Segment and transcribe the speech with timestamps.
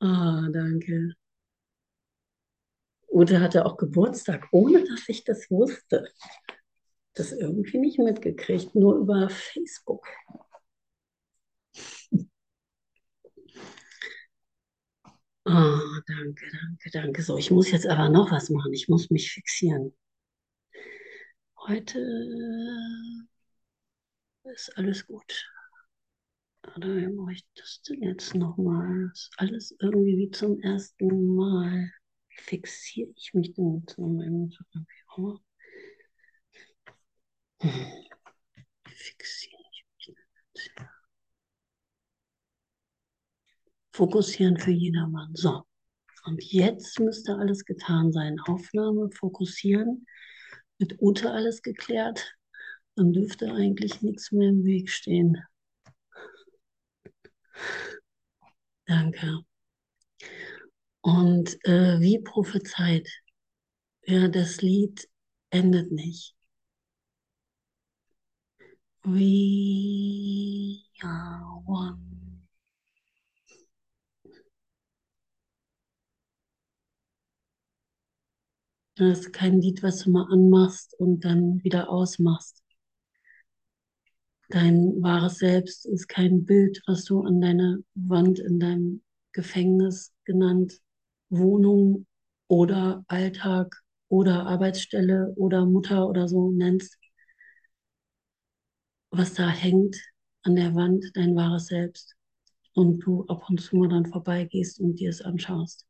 [0.00, 1.14] Ah, danke.
[3.12, 6.08] Ute hatte auch Geburtstag, ohne dass ich das wusste.
[7.14, 10.06] Das irgendwie nicht mitgekriegt, nur über Facebook.
[15.44, 17.22] Ah, danke, danke, danke.
[17.22, 18.72] So, ich muss jetzt aber noch was machen.
[18.72, 19.92] Ich muss mich fixieren.
[21.66, 22.00] Heute
[24.42, 25.48] ist alles gut.
[26.76, 29.10] Oder wie mache ich das denn jetzt nochmal?
[29.12, 31.90] Ist alles irgendwie wie zum ersten Mal.
[32.30, 33.98] Fixiere ich mich denn jetzt?
[33.98, 34.04] Wie
[38.86, 40.16] fixiere ich mich denn
[40.54, 40.70] jetzt?
[43.92, 45.34] Fokussieren für jedermann.
[45.34, 45.62] So.
[46.24, 48.38] Und jetzt müsste alles getan sein.
[48.46, 50.06] Aufnahme, fokussieren.
[50.78, 52.36] Mit Ute alles geklärt.
[52.94, 55.42] Dann dürfte eigentlich nichts mehr im Weg stehen.
[58.86, 59.44] Danke.
[61.00, 63.08] Und äh, wie prophezeit,
[64.06, 65.08] ja, das Lied
[65.50, 66.34] endet nicht.
[69.04, 71.98] We are one.
[78.96, 82.62] Das ist kein Lied, was du mal anmachst und dann wieder ausmachst.
[84.50, 90.80] Dein wahres Selbst ist kein Bild, was du an deine Wand in deinem Gefängnis genannt,
[91.28, 92.06] Wohnung
[92.48, 96.96] oder Alltag oder Arbeitsstelle oder Mutter oder so nennst.
[99.10, 99.96] Was da hängt
[100.42, 102.14] an der Wand, dein wahres Selbst.
[102.72, 105.86] Und du ab und zu mal dann vorbeigehst und dir es anschaust.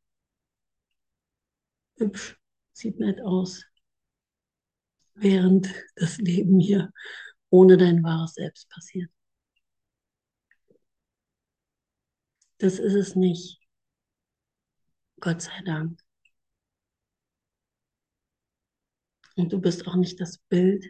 [1.97, 2.37] Hübsch,
[2.73, 3.63] sieht nett aus.
[5.15, 6.91] Während das Leben hier
[7.49, 9.09] ohne dein wahres Selbst passiert.
[12.59, 13.59] Das ist es nicht.
[15.21, 15.99] Gott sei Dank.
[19.35, 20.85] Und du bist auch nicht das Bild,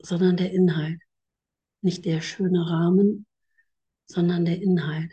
[0.00, 1.00] sondern der Inhalt.
[1.80, 3.26] Nicht der schöne Rahmen,
[4.06, 5.12] sondern der Inhalt.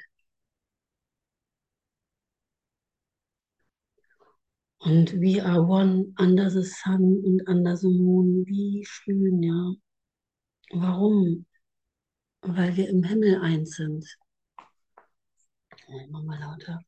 [4.79, 8.45] Und we are one under the sun und under the moon.
[8.45, 9.73] Wie schön, ja.
[10.71, 11.45] Warum?
[12.41, 14.05] Weil wir im Himmel eins sind.
[15.87, 16.79] Immer mal lauter.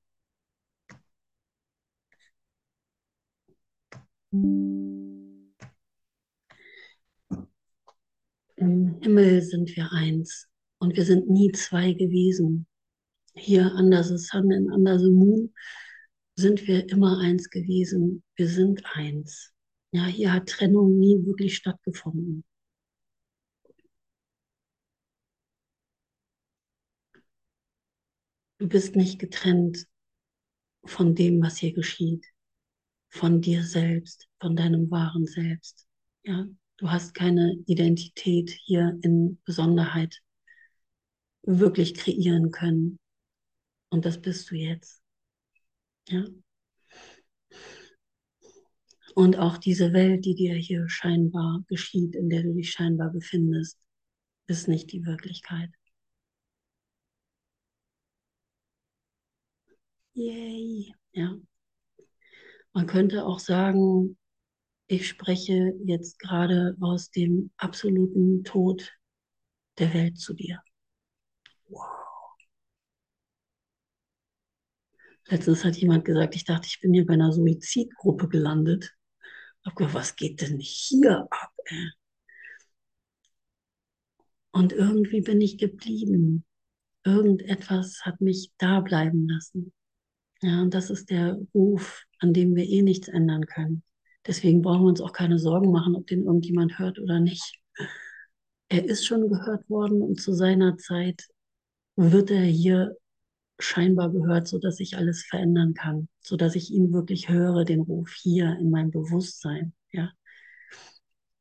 [8.58, 10.48] Im Himmel sind wir eins
[10.80, 12.68] und wir sind nie zwei gewesen.
[13.36, 15.54] Hier under the sun and under the moon
[16.36, 18.24] sind wir immer eins gewesen.
[18.36, 19.54] Wir sind eins.
[19.92, 22.44] Ja, hier hat Trennung nie wirklich stattgefunden.
[28.60, 29.86] Du bist nicht getrennt
[30.84, 32.26] von dem, was hier geschieht,
[33.10, 35.88] von dir selbst, von deinem wahren Selbst.
[36.24, 36.48] Ja,
[36.78, 40.22] du hast keine Identität hier in Besonderheit
[41.44, 43.00] wirklich kreieren können.
[43.90, 45.02] Und das bist du jetzt.
[46.10, 46.26] Ja.
[49.16, 53.80] Und auch diese Welt, die dir hier scheinbar geschieht, in der du dich scheinbar befindest,
[54.48, 55.70] ist nicht die Wirklichkeit.
[60.18, 60.96] Yay.
[61.12, 61.38] Ja.
[62.74, 64.18] Man könnte auch sagen,
[64.88, 68.98] ich spreche jetzt gerade aus dem absoluten Tod
[69.78, 70.60] der Welt zu dir.
[71.68, 72.36] Wow.
[75.28, 78.96] Letztens hat jemand gesagt, ich dachte, ich bin hier bei einer Suizidgruppe gelandet.
[79.66, 81.54] Habe gedacht, was geht denn hier ab?
[81.66, 81.92] Ey?
[84.52, 86.44] Und irgendwie bin ich geblieben.
[87.04, 89.74] Irgendetwas hat mich da bleiben lassen.
[90.42, 93.84] Ja, und das ist der Ruf, an dem wir eh nichts ändern können.
[94.26, 97.60] Deswegen brauchen wir uns auch keine Sorgen machen, ob den irgendjemand hört oder nicht.
[98.70, 101.24] Er ist schon gehört worden und zu seiner Zeit
[101.96, 102.96] wird er hier
[103.60, 108.58] scheinbar gehört, sodass ich alles verändern kann, sodass ich ihn wirklich höre, den Ruf hier
[108.60, 110.12] in meinem Bewusstsein, ja,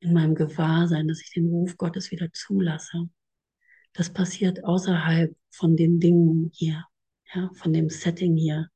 [0.01, 3.09] in meinem Gewahrsein, dass ich den Ruf Gottes wieder zulasse.
[3.93, 6.85] Das passiert außerhalb von den Dingen hier,
[7.35, 8.69] ja, von dem Setting hier,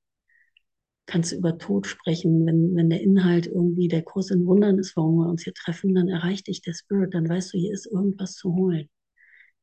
[1.11, 2.47] kannst du über Tod sprechen.
[2.47, 5.93] Wenn, wenn der Inhalt irgendwie der Kurs in Wundern ist, warum wir uns hier treffen,
[5.95, 8.89] dann erreicht dich der Spirit, dann weißt du, hier ist irgendwas zu holen.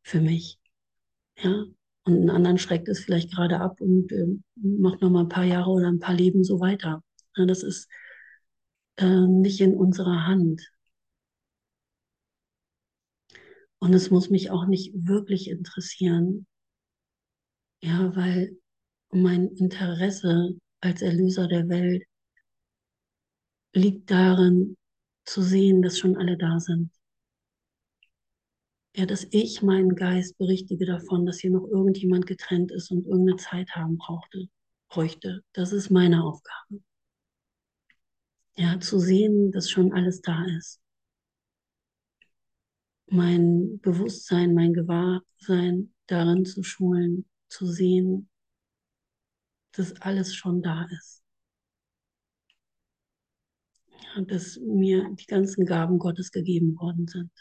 [0.04, 0.60] Für mich.
[1.38, 1.66] Ja.
[2.04, 5.46] Und einen anderen schreckt es vielleicht gerade ab und äh, macht noch mal ein paar
[5.46, 7.04] Jahre oder ein paar Leben so weiter.
[7.38, 7.90] Ja, das ist
[8.98, 10.62] äh, nicht in unserer Hand.
[13.80, 16.46] Und es muss mich auch nicht wirklich interessieren.
[17.82, 18.58] Ja, weil
[19.12, 22.04] mein Interesse als Erlöser der Welt
[23.74, 24.78] liegt darin,
[25.26, 26.92] zu sehen, dass schon alle da sind.
[28.96, 33.38] Ja, dass ich meinen Geist berichtige davon, dass hier noch irgendjemand getrennt ist und irgendeine
[33.38, 34.48] Zeit haben brauchte,
[34.90, 35.44] bräuchte.
[35.54, 36.82] Das ist meine Aufgabe.
[38.56, 40.82] Ja, zu sehen, dass schon alles da ist.
[43.06, 48.30] Mein Bewusstsein, mein Gewahrsein darin zu schulen, zu sehen,
[49.78, 51.24] dass alles schon da ist.
[54.26, 57.32] Dass mir die ganzen Gaben Gottes gegeben worden sind.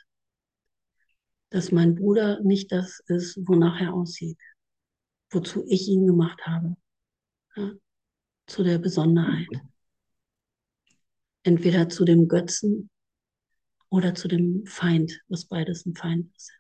[1.49, 4.39] Dass mein Bruder nicht das ist, wonach er aussieht,
[5.31, 6.77] wozu ich ihn gemacht habe.
[7.57, 7.73] Ja,
[8.47, 9.49] zu der Besonderheit.
[11.43, 12.91] Entweder zu dem Götzen
[13.89, 16.53] oder zu dem Feind, was beides ein Feind ist.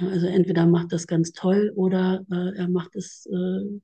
[0.00, 3.80] Ja, also entweder macht das ganz toll oder äh, er macht es äh,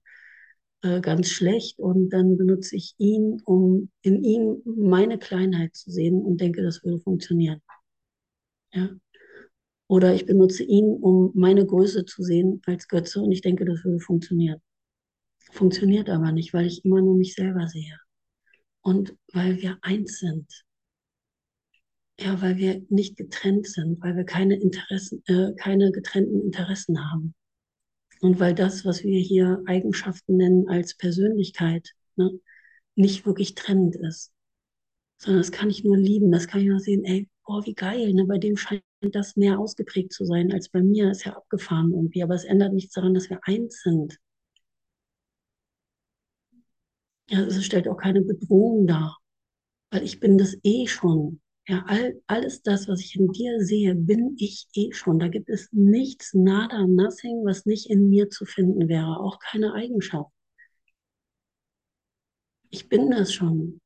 [0.82, 6.22] äh, ganz schlecht und dann benutze ich ihn, um in ihm meine Kleinheit zu sehen
[6.22, 7.60] und denke, das würde funktionieren.
[8.72, 8.90] Ja.
[9.88, 13.84] Oder ich benutze ihn, um meine Größe zu sehen als Götze und ich denke, das
[13.84, 14.60] würde funktionieren.
[15.52, 17.96] Funktioniert aber nicht, weil ich immer nur mich selber sehe.
[18.82, 20.46] Und weil wir eins sind.
[22.18, 27.34] Ja, weil wir nicht getrennt sind, weil wir keine Interessen, äh, keine getrennten Interessen haben.
[28.20, 32.38] Und weil das, was wir hier Eigenschaften nennen als Persönlichkeit, ne,
[32.94, 34.32] nicht wirklich trennend ist.
[35.18, 38.12] Sondern das kann ich nur lieben, das kann ich nur sehen, ey, boah, wie geil,
[38.14, 41.92] ne, bei dem scheint das mehr ausgeprägt zu sein als bei mir, ist ja abgefahren
[41.92, 44.18] irgendwie, aber es ändert nichts daran, dass wir eins sind.
[47.28, 49.18] Ja, es stellt auch keine Bedrohung dar,
[49.90, 51.40] weil ich bin das eh schon.
[51.68, 55.18] Ja, all, alles das, was ich in dir sehe, bin ich eh schon.
[55.18, 59.18] Da gibt es nichts, nada, nothing, was nicht in mir zu finden wäre.
[59.20, 60.30] Auch keine Eigenschaft.
[62.70, 63.80] Ich bin das schon.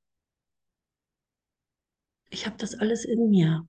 [2.30, 3.66] Ich habe das alles in mir.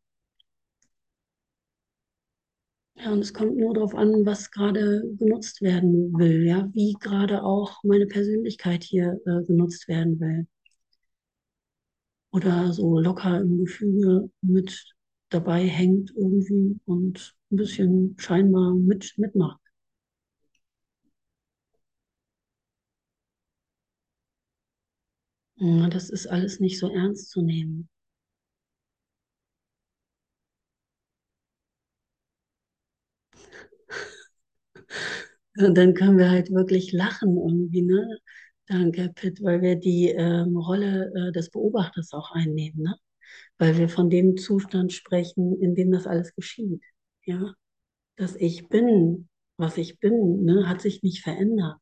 [2.96, 7.44] Ja, und es kommt nur darauf an, was gerade genutzt werden will, ja, wie gerade
[7.44, 10.48] auch meine Persönlichkeit hier äh, genutzt werden will
[12.32, 14.94] oder so locker im Gefüge mit
[15.30, 19.60] dabei hängt irgendwie und ein bisschen scheinbar mit, mitmacht.
[25.90, 27.88] Das ist alles nicht so ernst zu nehmen.
[35.58, 38.08] Und dann können wir halt wirklich lachen irgendwie, ne?
[38.72, 42.96] Danke, Pitt, weil wir die ähm, Rolle äh, des Beobachters auch einnehmen, ne?
[43.58, 46.82] Weil wir von dem Zustand sprechen, in dem das alles geschieht.
[47.26, 47.54] Ja,
[48.16, 49.28] dass ich bin,
[49.58, 51.78] was ich bin, ne, hat sich nicht verändert.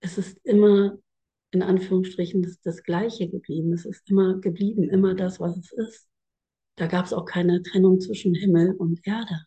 [0.00, 0.98] Es ist immer
[1.52, 3.72] in Anführungsstrichen das, das Gleiche geblieben.
[3.72, 6.08] Es ist immer geblieben, immer das, was es ist.
[6.76, 9.46] Da gab es auch keine Trennung zwischen Himmel und Erde.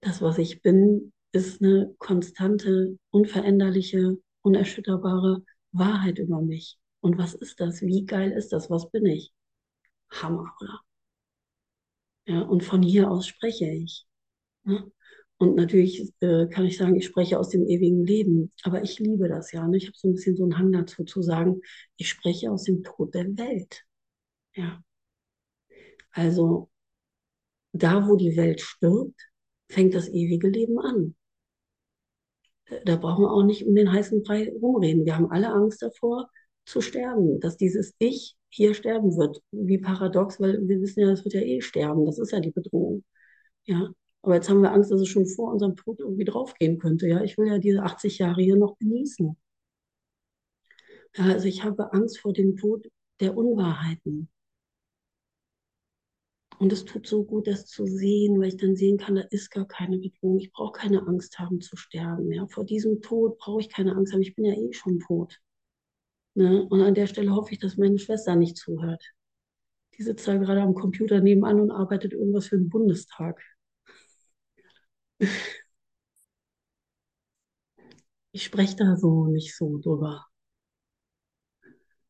[0.00, 6.78] Das, was ich bin, ist eine konstante, unveränderliche, unerschütterbare Wahrheit über mich.
[7.00, 7.82] Und was ist das?
[7.82, 8.70] Wie geil ist das?
[8.70, 9.32] Was bin ich?
[10.10, 10.80] Hammer, oder?
[12.26, 14.06] Ja, und von hier aus spreche ich.
[14.64, 14.90] Ne?
[15.38, 18.52] Und natürlich äh, kann ich sagen, ich spreche aus dem ewigen Leben.
[18.62, 19.66] Aber ich liebe das ja.
[19.66, 19.78] Ne?
[19.78, 21.62] Ich habe so ein bisschen so einen Hang dazu zu sagen,
[21.96, 23.84] ich spreche aus dem Tod der Welt.
[24.54, 24.82] Ja.
[26.12, 26.70] Also
[27.72, 29.20] da, wo die Welt stirbt,
[29.68, 31.14] fängt das ewige Leben an
[32.84, 35.04] da brauchen wir auch nicht um den heißen Brei rumreden.
[35.04, 36.28] Wir haben alle Angst davor,
[36.66, 39.42] zu sterben, dass dieses Ich hier sterben wird.
[39.50, 42.04] Wie paradox, weil wir wissen ja, es wird ja eh sterben.
[42.06, 43.04] Das ist ja die Bedrohung.
[43.64, 43.90] Ja.
[44.22, 47.08] Aber jetzt haben wir Angst, dass es schon vor unserem Tod irgendwie draufgehen könnte.
[47.08, 49.36] Ja, ich will ja diese 80 Jahre hier noch genießen.
[51.16, 52.86] Ja, also ich habe Angst vor dem Tod
[53.20, 54.28] der Unwahrheiten.
[56.60, 59.50] Und es tut so gut, das zu sehen, weil ich dann sehen kann, da ist
[59.50, 60.38] gar keine Bedrohung.
[60.38, 62.30] Ich brauche keine Angst haben zu sterben.
[62.30, 62.46] Ja?
[62.48, 64.20] Vor diesem Tod brauche ich keine Angst haben.
[64.20, 65.40] Ich bin ja eh schon tot.
[66.34, 66.62] Ne?
[66.68, 69.02] Und an der Stelle hoffe ich, dass meine Schwester nicht zuhört.
[69.96, 73.42] Die sitzt da gerade am Computer nebenan und arbeitet irgendwas für den Bundestag.
[78.32, 80.26] Ich spreche da so nicht so drüber.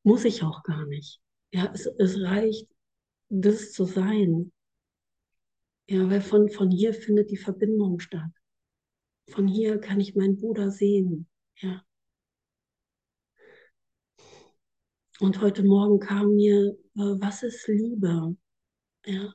[0.02, 1.20] Muss ich auch gar nicht.
[1.52, 2.68] Ja, es, es reicht,
[3.30, 4.52] das zu sein.
[5.88, 8.30] Ja, weil von, von hier findet die Verbindung statt.
[9.30, 11.28] Von hier kann ich meinen Bruder sehen.
[11.56, 11.84] Ja.
[15.20, 18.36] Und heute Morgen kam mir, äh, was ist Liebe?
[19.06, 19.32] Ja.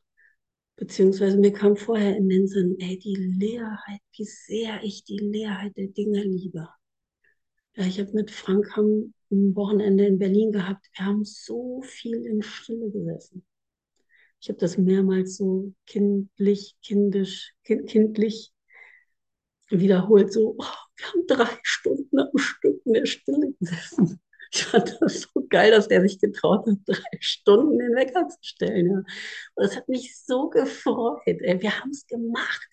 [0.77, 5.77] Beziehungsweise mir kam vorher in den Sinn, ey, die Leerheit, wie sehr ich die Leerheit
[5.77, 6.67] der Dinge liebe.
[7.75, 10.87] Ja, ich habe mit Frank am Wochenende in Berlin gehabt.
[10.95, 13.45] Wir haben so viel in Stille gesessen.
[14.41, 18.53] Ich habe das mehrmals so kindlich, kindisch, kind, kindlich
[19.69, 20.31] wiederholt.
[20.31, 20.63] So, oh,
[20.97, 24.19] wir haben drei Stunden am Stück in der Stille gesessen.
[24.51, 28.37] Ich fand das so geil, dass der sich getraut hat, drei Stunden den Wecker zu
[28.41, 28.87] stellen.
[28.87, 28.97] Ja.
[28.97, 29.05] Und
[29.65, 31.19] das hat mich so gefreut.
[31.25, 31.61] Ey.
[31.61, 32.69] Wir haben es gemacht.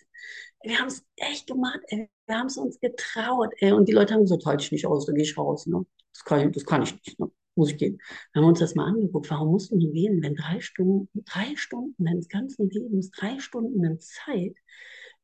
[0.63, 1.81] Wir haben es echt gemacht.
[1.89, 2.09] Ey.
[2.27, 3.53] Wir haben es uns getraut.
[3.59, 3.73] Ey.
[3.73, 5.67] Und die Leute haben gesagt, halte ich nicht aus, da gehe ich raus.
[5.67, 5.85] Ne?
[6.13, 7.19] Das, kann ich, das kann ich nicht.
[7.19, 7.31] Ne?
[7.55, 7.99] Muss ich gehen.
[8.35, 9.31] Haben wir uns das mal angeguckt.
[9.31, 14.01] Warum mussten die gehen, wenn drei Stunden, drei Stunden deines ganzen Lebens, drei Stunden in
[14.01, 14.57] Zeit,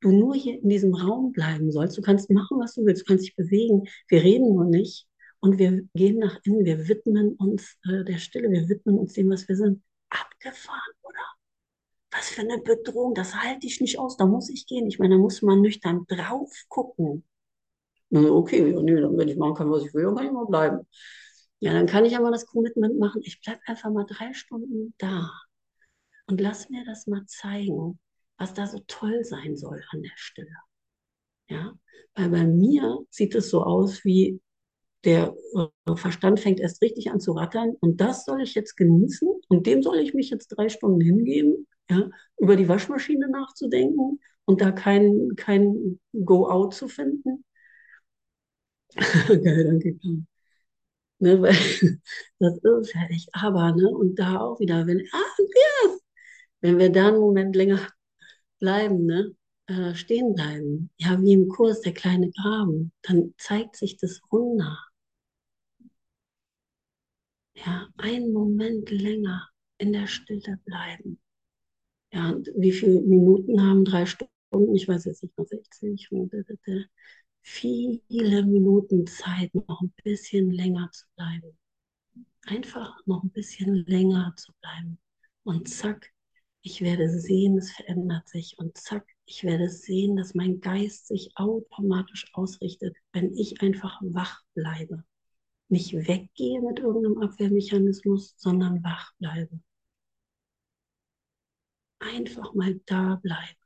[0.00, 1.96] du nur hier in diesem Raum bleiben sollst.
[1.96, 3.02] Du kannst machen, was du willst.
[3.02, 3.88] Du kannst dich bewegen.
[4.08, 5.08] Wir reden nur nicht
[5.40, 9.30] und wir gehen nach innen, wir widmen uns äh, der Stille, wir widmen uns dem,
[9.30, 9.82] was wir sind.
[10.10, 11.18] Abgefahren, oder?
[12.10, 14.86] Was für eine Bedrohung, das halte ich nicht aus, da muss ich gehen.
[14.86, 17.24] Ich meine, da muss man nüchtern drauf gucken.
[18.10, 20.46] okay, ja, nee, dann, wenn ich machen kann, was ich will, dann kann ich mal
[20.46, 20.86] bleiben.
[21.60, 25.30] Ja, dann kann ich aber das Commitment machen, ich bleibe einfach mal drei Stunden da
[26.26, 27.98] und lass mir das mal zeigen,
[28.38, 30.54] was da so toll sein soll an der Stille.
[31.48, 31.72] Ja,
[32.14, 34.40] weil bei mir sieht es so aus wie
[35.04, 35.34] der
[35.86, 39.66] äh, Verstand fängt erst richtig an zu rattern und das soll ich jetzt genießen und
[39.66, 44.72] dem soll ich mich jetzt drei Stunden hingeben, ja, über die Waschmaschine nachzudenken und da
[44.72, 47.44] kein, kein Go-Out zu finden.
[49.44, 49.98] Geil, danke.
[51.20, 51.52] Ne, weil
[52.38, 53.88] das ist ja echt aber, ne?
[53.88, 56.00] Und da auch wieder, wenn, ah, yes,
[56.62, 57.80] wenn wir da einen Moment länger
[58.60, 59.34] bleiben, ne?
[59.68, 64.78] Äh, stehen bleiben, ja, wie im Kurs der kleine Graben, dann zeigt sich das Wunder.
[67.54, 69.48] Ja, einen Moment länger
[69.78, 71.20] in der Stille bleiben.
[72.12, 74.74] Ja, und wie viele Minuten haben drei Stunden?
[74.76, 76.10] Ich weiß jetzt nicht mehr, 60.
[77.50, 81.58] Viele Minuten Zeit, noch ein bisschen länger zu bleiben.
[82.46, 84.98] Einfach noch ein bisschen länger zu bleiben.
[85.44, 86.12] Und zack,
[86.62, 88.56] ich werde sehen, es verändert sich.
[88.58, 94.42] Und zack, ich werde sehen, dass mein Geist sich automatisch ausrichtet, wenn ich einfach wach
[94.54, 95.04] bleibe
[95.68, 99.60] nicht weggehe mit irgendeinem Abwehrmechanismus, sondern wach bleibe.
[102.00, 103.58] Einfach mal da bleiben.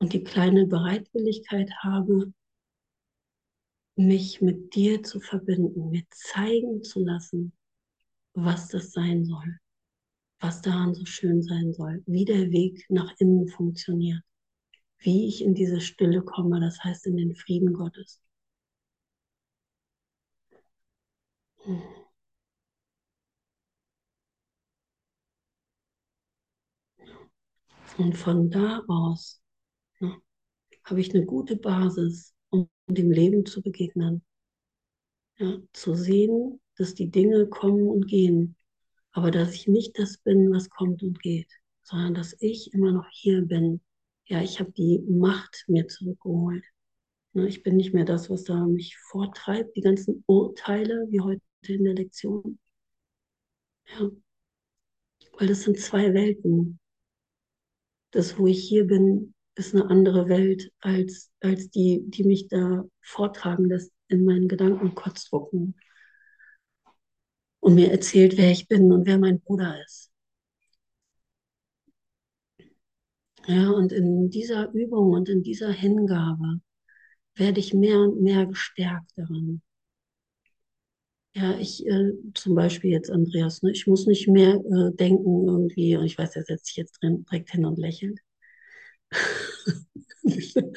[0.00, 2.32] Und die kleine Bereitwilligkeit habe,
[3.96, 7.52] mich mit dir zu verbinden, mir zeigen zu lassen,
[8.32, 9.58] was das sein soll,
[10.40, 14.22] was daran so schön sein soll, wie der Weg nach innen funktioniert,
[14.98, 18.20] wie ich in diese Stille komme, das heißt in den Frieden Gottes.
[27.98, 29.42] Und von da aus
[30.00, 30.20] ne,
[30.84, 34.24] habe ich eine gute Basis, um dem Leben zu begegnen.
[35.38, 38.56] Ja, zu sehen, dass die Dinge kommen und gehen,
[39.12, 41.50] aber dass ich nicht das bin, was kommt und geht,
[41.82, 43.80] sondern dass ich immer noch hier bin.
[44.26, 46.64] Ja, ich habe die Macht mir zurückgeholt.
[47.32, 51.42] Ne, ich bin nicht mehr das, was da mich vortreibt, die ganzen Urteile, wie heute
[51.66, 52.58] in der Lektion.
[53.86, 54.10] Ja.
[55.38, 56.80] Weil das sind zwei Welten.
[58.10, 62.84] Das, wo ich hier bin, ist eine andere Welt als, als die, die mich da
[63.02, 65.74] vortragen lässt in meinen Gedankenkonstrukten
[67.60, 70.10] und mir erzählt, wer ich bin und wer mein Bruder ist.
[73.48, 76.60] Ja, und in dieser Übung und in dieser Hingabe
[77.36, 79.62] werde ich mehr und mehr gestärkt darin.
[81.34, 85.96] Ja, ich äh, zum Beispiel jetzt Andreas, ne, ich muss nicht mehr äh, denken irgendwie,
[85.96, 88.18] und ich weiß, er setzt sich jetzt drin, direkt hin und lächelt.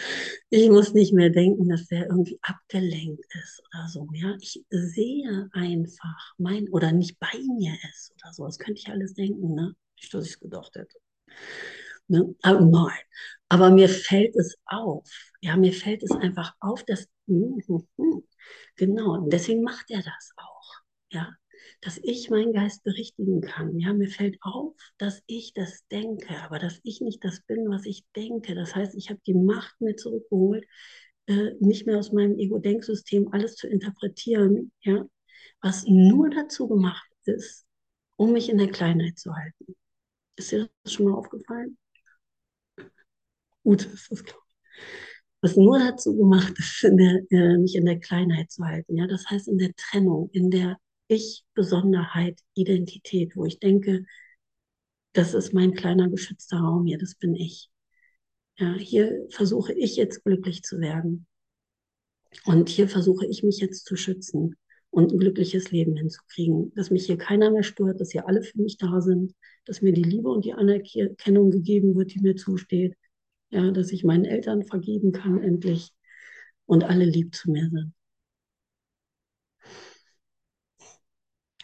[0.49, 4.07] ich muss nicht mehr denken, dass er irgendwie abgelenkt ist oder so.
[4.13, 8.45] Ja, ich sehe einfach mein oder nicht bei mir ist oder so.
[8.45, 9.75] Das könnte ich alles denken, ne?
[9.97, 10.97] Nicht, dass ich es gedacht hätte.
[12.07, 12.35] Ne?
[12.41, 12.99] Aber nein.
[13.49, 15.07] Aber mir fällt es auf.
[15.41, 18.23] Ja, mir fällt es einfach auf, dass hm, hm, hm,
[18.77, 20.71] Genau, deswegen macht er das auch.
[21.11, 21.35] Ja,
[21.81, 23.77] dass ich meinen Geist berichtigen kann.
[23.79, 27.85] Ja, mir fällt auf, dass ich das denke, aber dass ich nicht das bin, was
[27.85, 28.55] ich denke.
[28.55, 30.65] Das heißt, ich habe die Macht mir zurückgeholt,
[31.27, 35.05] äh, nicht mehr aus meinem Ego-Denksystem alles zu interpretieren, ja,
[35.61, 37.65] was nur dazu gemacht ist,
[38.15, 39.75] um mich in der Kleinheit zu halten.
[40.35, 41.77] Ist dir das schon mal aufgefallen?
[43.63, 44.41] Gut, ist das klar
[45.41, 48.95] was nur dazu gemacht ist, in der, äh, mich in der Kleinheit zu halten.
[48.95, 50.77] Ja, das heißt in der Trennung, in der
[51.11, 54.05] Ich-Besonderheit, Identität, wo ich denke,
[55.11, 57.69] das ist mein kleiner geschützter Raum hier, das bin ich.
[58.57, 61.27] Ja, hier versuche ich jetzt glücklich zu werden.
[62.45, 64.55] Und hier versuche ich mich jetzt zu schützen
[64.89, 68.61] und ein glückliches Leben hinzukriegen, dass mich hier keiner mehr stört, dass hier alle für
[68.61, 69.33] mich da sind,
[69.65, 72.95] dass mir die Liebe und die Anerkennung gegeben wird, die mir zusteht,
[73.49, 75.91] ja, dass ich meinen Eltern vergeben kann endlich
[76.67, 77.93] und alle lieb zu mir sind.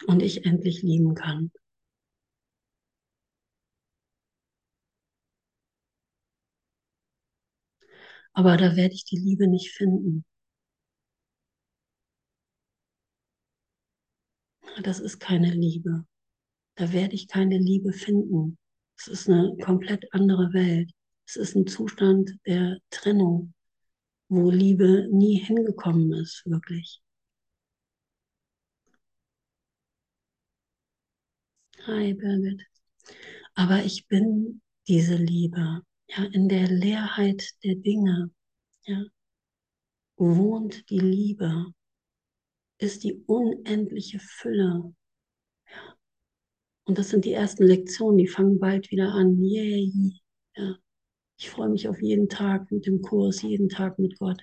[0.06, 1.50] Und ich endlich lieben kann.
[8.32, 10.24] Aber da werde ich die Liebe nicht finden.
[14.82, 16.06] Das ist keine Liebe.
[16.76, 18.58] Da werde ich keine Liebe finden.
[18.96, 20.92] Es ist eine komplett andere Welt.
[21.26, 23.54] Es ist ein Zustand der Trennung,
[24.28, 27.02] wo Liebe nie hingekommen ist, wirklich.
[31.88, 32.66] Hi Birgit.
[33.54, 38.30] Aber ich bin diese Liebe, ja, in der Leerheit der Dinge,
[38.84, 39.04] ja,
[40.18, 41.72] wohnt die Liebe,
[42.76, 44.94] ist die unendliche Fülle.
[45.66, 45.96] Ja.
[46.84, 49.42] Und das sind die ersten Lektionen, die fangen bald wieder an.
[49.42, 50.20] Yay.
[50.56, 50.76] Ja.
[51.38, 54.42] Ich freue mich auf jeden Tag mit dem Kurs, jeden Tag mit Gott.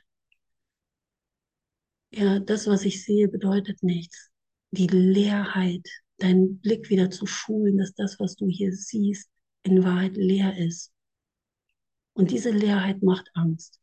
[2.10, 4.32] Ja, das, was ich sehe, bedeutet nichts.
[4.72, 5.88] Die Leerheit,
[6.18, 9.30] deinen Blick wieder zu schulen, dass das, was du hier siehst,
[9.64, 10.92] in Wahrheit leer ist.
[12.14, 13.80] Und diese Leerheit macht Angst.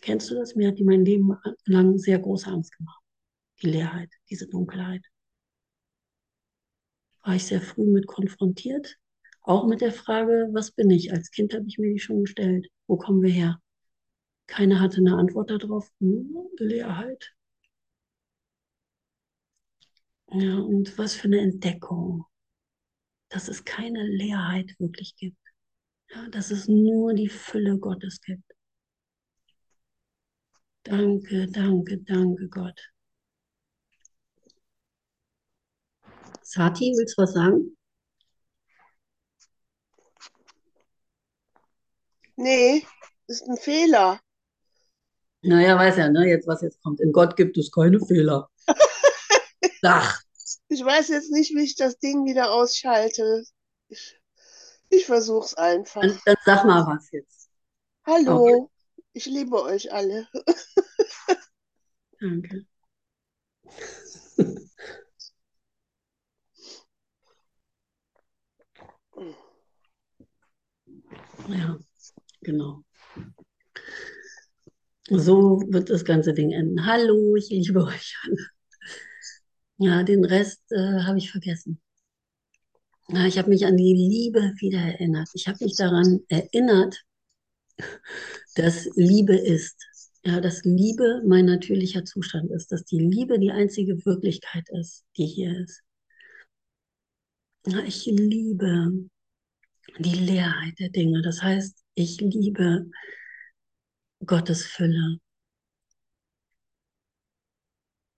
[0.00, 0.54] Kennst du das?
[0.54, 3.02] Mir hat die mein Leben lang sehr große Angst gemacht.
[3.62, 5.04] Die Leerheit, diese Dunkelheit.
[7.22, 8.96] War ich sehr früh mit konfrontiert.
[9.42, 11.12] Auch mit der Frage, was bin ich?
[11.12, 12.68] Als Kind habe ich mir die schon gestellt.
[12.86, 13.60] Wo kommen wir her?
[14.46, 15.90] Keiner hatte eine Antwort darauf.
[16.00, 17.35] Hm, Leerheit.
[20.30, 22.24] Ja, und was für eine Entdeckung,
[23.28, 25.38] dass es keine Leerheit wirklich gibt.
[26.10, 28.44] Ja, dass es nur die Fülle Gottes gibt.
[30.84, 32.80] Danke, danke, danke Gott.
[36.42, 37.76] Sati, willst du was sagen?
[42.36, 42.86] Nee,
[43.26, 44.20] ist ein Fehler.
[45.42, 47.00] Naja, weiß ja, ne, jetzt was jetzt kommt.
[47.00, 48.48] In Gott gibt es keine Fehler.
[49.88, 50.20] Ach,
[50.68, 53.44] Ich weiß jetzt nicht, wie ich das Ding wieder ausschalte.
[53.88, 54.20] Ich,
[54.90, 56.02] ich versuch's dann, einfach.
[56.24, 57.48] dann sag mal was jetzt.
[58.04, 58.70] Okay, Hallo,
[59.12, 60.28] ich liebe euch alle.
[62.20, 62.66] danke.
[71.48, 71.78] Ja,
[72.40, 72.82] genau.
[75.08, 76.84] So wird das ganze Ding enden.
[76.84, 78.55] Hallo, ich liebe euch alle.
[79.78, 81.80] Ja, den Rest äh, habe ich vergessen.
[83.08, 85.28] Ja, ich habe mich an die Liebe wieder erinnert.
[85.34, 87.04] Ich habe mich daran erinnert,
[88.56, 89.76] dass Liebe ist.
[90.24, 95.26] Ja, dass Liebe mein natürlicher Zustand ist, dass die Liebe die einzige Wirklichkeit ist, die
[95.26, 95.82] hier ist.
[97.66, 99.08] Ja, ich liebe
[99.98, 101.22] die Leerheit der Dinge.
[101.22, 102.90] Das heißt, ich liebe
[104.26, 105.18] Gottes Fülle.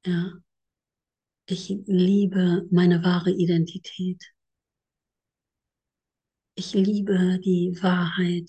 [0.05, 0.33] Ja,
[1.49, 4.23] ich liebe meine wahre Identität.
[6.55, 8.49] Ich liebe die Wahrheit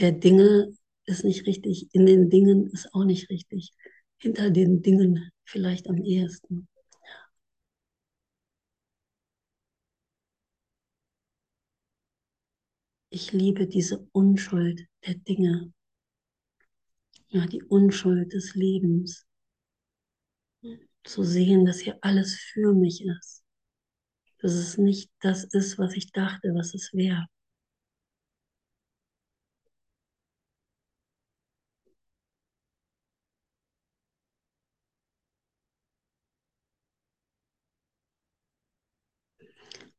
[0.00, 0.72] der Dinge
[1.06, 3.72] ist nicht richtig, in den Dingen ist auch nicht richtig,
[4.18, 6.68] hinter den Dingen vielleicht am ehesten.
[13.10, 15.72] Ich liebe diese Unschuld der Dinge,
[17.28, 19.25] ja, die Unschuld des Lebens.
[21.06, 23.42] Zu sehen, dass hier alles für mich ist.
[24.40, 27.26] Dass es nicht das ist, was ich dachte, was es wäre.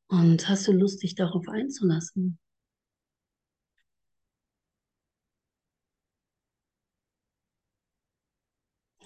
[0.09, 2.37] Und hast du Lust, dich darauf einzulassen?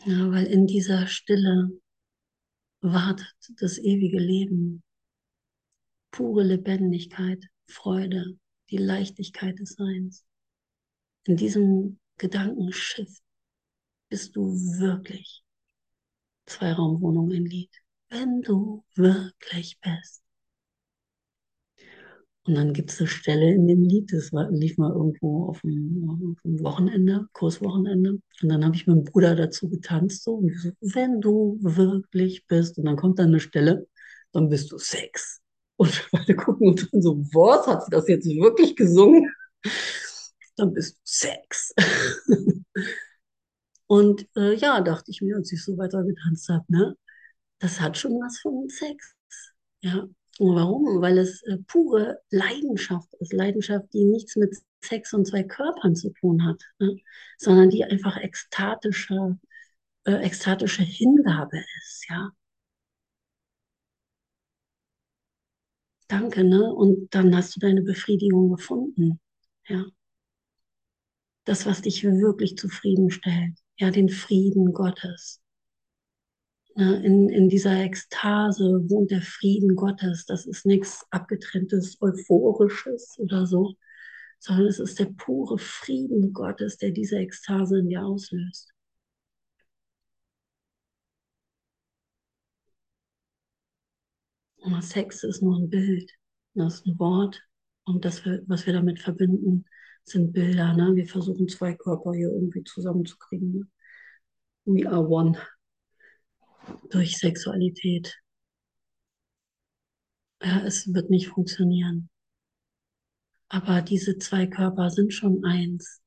[0.06, 1.72] Ja, weil in dieser Stille
[2.82, 4.84] wartet das ewige Leben,
[6.12, 8.38] pure Lebendigkeit, Freude,
[8.70, 10.26] die Leichtigkeit des Seins.
[11.24, 13.20] In diesem Gedankenschiff
[14.10, 15.44] bist du wirklich
[16.46, 17.72] Zweiraumwohnung ein Lied,
[18.10, 20.21] wenn du wirklich bist.
[22.46, 25.62] Und dann gibt es eine Stelle in dem Lied, das war, lief mal irgendwo auf
[25.62, 28.20] dem, auf dem Wochenende, Kurswochenende.
[28.42, 32.48] Und dann habe ich mit dem Bruder dazu getanzt, so, und so, wenn du wirklich
[32.48, 32.80] bist.
[32.80, 33.88] Und dann kommt dann eine Stelle,
[34.32, 35.40] dann bist du Sex.
[35.78, 39.32] Und beide gucken uns dann so, was, hat sie das jetzt wirklich gesungen?
[40.56, 41.74] dann bist du Sex.
[43.88, 46.96] und äh, ja, dachte ich mir, als ich so weiter getanzt habe, ne,
[47.60, 49.16] das hat schon was von Sex.
[49.84, 51.02] Ja, und warum?
[51.02, 53.34] Weil es äh, pure Leidenschaft ist.
[53.34, 56.98] Leidenschaft, die nichts mit Sex und zwei Körpern zu tun hat, ne?
[57.38, 59.38] sondern die einfach ekstatische,
[60.06, 62.32] äh, ekstatische Hingabe ist, ja.
[66.08, 66.72] Danke, ne?
[66.74, 69.20] Und dann hast du deine Befriedigung gefunden,
[69.67, 69.86] ja.
[71.46, 75.41] Das, was dich wirklich zufriedenstellt, ja, den Frieden Gottes.
[76.76, 77.04] Ne?
[77.04, 80.26] In, in dieser Ekstase wohnt der Frieden Gottes.
[80.26, 83.76] Das ist nichts abgetrenntes, euphorisches oder so,
[84.40, 88.72] sondern es ist der pure Frieden Gottes, der diese Ekstase in dir auslöst.
[94.58, 96.12] Und Sex ist nur ein Bild,
[96.54, 97.42] das ist ein Wort
[97.86, 99.66] und das, was wir damit verbinden,
[100.04, 100.74] sind Bilder.
[100.74, 100.96] Ne?
[100.96, 103.52] Wir versuchen zwei Körper hier irgendwie zusammenzukriegen.
[103.54, 103.68] Ne?
[104.66, 105.38] We are one
[106.89, 108.15] durch Sexualität.
[110.43, 112.10] Ja, es wird nicht funktionieren.
[113.50, 116.02] Aber diese zwei Körper sind schon eins.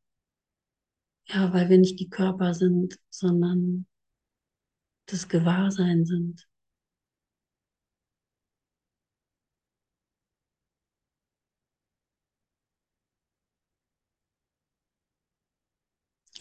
[1.26, 3.86] Ja, weil wir nicht die Körper sind, sondern
[5.06, 6.46] das Gewahrsein sind.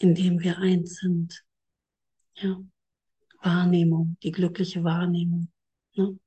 [0.00, 1.44] Indem wir eins sind.
[2.36, 2.62] Ja.
[3.44, 5.48] Wahrnehmung, die glückliche Wahrnehmung.
[5.96, 6.18] Ne?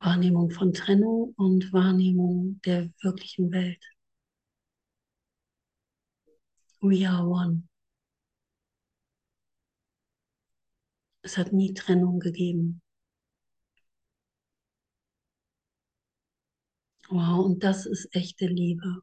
[0.00, 3.82] Wahrnehmung von Trennung und Wahrnehmung der wirklichen Welt.
[6.80, 7.66] We are one.
[11.22, 12.82] Es hat nie Trennung gegeben.
[17.08, 19.00] Wow, und das ist echte Liebe.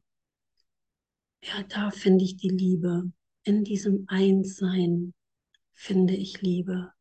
[1.42, 3.12] Ja, da finde ich die Liebe
[3.42, 5.12] in diesem Einssein
[5.74, 6.92] finde ich Liebe.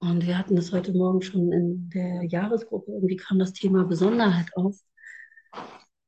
[0.00, 4.56] Und wir hatten das heute Morgen schon in der Jahresgruppe, irgendwie kam das Thema Besonderheit
[4.56, 4.78] auf.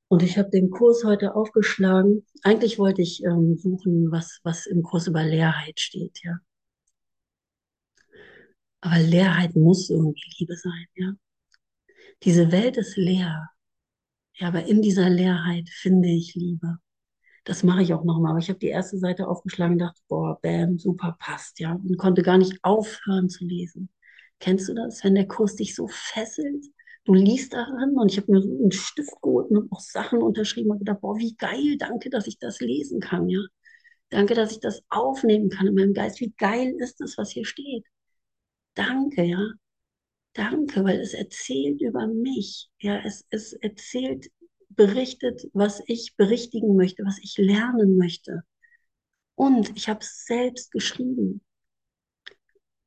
[0.08, 2.26] Und ich habe den Kurs heute aufgeschlagen.
[2.42, 6.38] Eigentlich wollte ich ähm, suchen, was, was im Kurs über Leerheit steht, ja.
[8.80, 11.12] Aber Leerheit muss irgendwie Liebe sein, ja.
[12.22, 13.50] Diese Welt ist leer.
[14.34, 16.78] Ja, aber in dieser Leerheit finde ich Liebe.
[17.44, 18.32] Das mache ich auch nochmal.
[18.32, 21.72] Aber ich habe die erste Seite aufgeschlagen und dachte, boah, bam, super, passt, ja.
[21.72, 23.88] Und konnte gar nicht aufhören zu lesen.
[24.40, 26.64] Kennst du das, wenn der Kurs dich so fesselt?
[27.04, 30.70] Du liest daran und ich habe mir so einen Stift geholt und auch Sachen unterschrieben
[30.70, 33.40] und gedacht, boah, wie geil, danke, dass ich das lesen kann, ja.
[34.10, 36.20] Danke, dass ich das aufnehmen kann in meinem Geist.
[36.20, 37.86] Wie geil ist das, was hier steht?
[38.74, 39.52] Danke, ja.
[40.34, 42.70] Danke, weil es erzählt über mich.
[42.80, 44.30] Ja, es, es erzählt
[44.70, 48.42] berichtet, was ich berichtigen möchte, was ich lernen möchte.
[49.34, 51.42] Und ich habe es selbst geschrieben.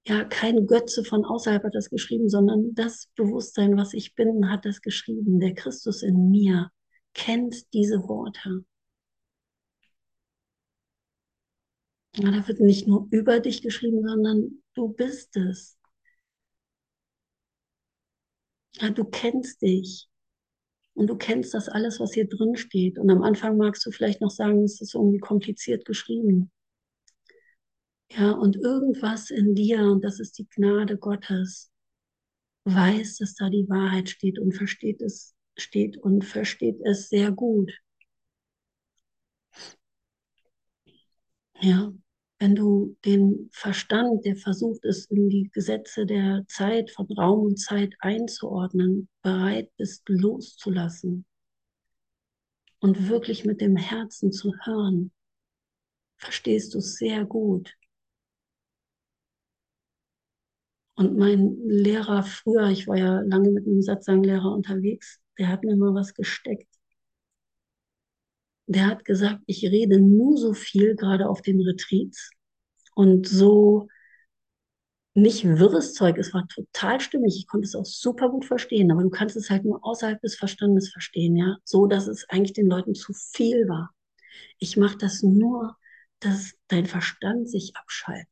[0.06, 4.66] Ja, kein Götze von außerhalb hat das geschrieben, sondern das Bewusstsein, was ich bin, hat
[4.66, 5.40] das geschrieben.
[5.40, 6.72] Der Christus in mir
[7.14, 8.66] kennt diese Worte.
[12.16, 15.78] Ja, da wird nicht nur über dich geschrieben, sondern du bist es.
[18.76, 20.08] Ja, du kennst dich.
[20.96, 23.00] Und du kennst das alles, was hier drin steht.
[23.00, 26.52] Und am Anfang magst du vielleicht noch sagen, es ist irgendwie kompliziert geschrieben.
[28.12, 31.72] Ja, und irgendwas in dir, und das ist die Gnade Gottes,
[32.66, 37.72] weiß, dass da die Wahrheit steht und versteht es, steht und versteht es sehr gut.
[41.62, 41.94] Ja,
[42.44, 47.58] wenn du den Verstand, der versucht ist, in die Gesetze der Zeit, von Raum und
[47.58, 51.24] Zeit einzuordnen, bereit bist loszulassen
[52.82, 55.14] und wirklich mit dem Herzen zu hören,
[56.18, 57.78] verstehst du es sehr gut.
[60.96, 65.78] Und mein Lehrer früher, ich war ja lange mit einem Satzanglehrer unterwegs, der hat mir
[65.78, 66.73] mal was gesteckt
[68.68, 72.30] der hat gesagt, ich rede nur so viel, gerade auf den Retreats
[72.96, 73.88] und so
[75.16, 76.18] nicht wirres Zeug.
[76.18, 77.36] Es war total stimmig.
[77.38, 80.36] Ich konnte es auch super gut verstehen, aber du kannst es halt nur außerhalb des
[80.36, 81.58] Verstandes verstehen, ja.
[81.64, 83.94] So, dass es eigentlich den Leuten zu viel war.
[84.58, 85.78] Ich mache das nur,
[86.20, 88.28] dass dein Verstand sich abschaltet.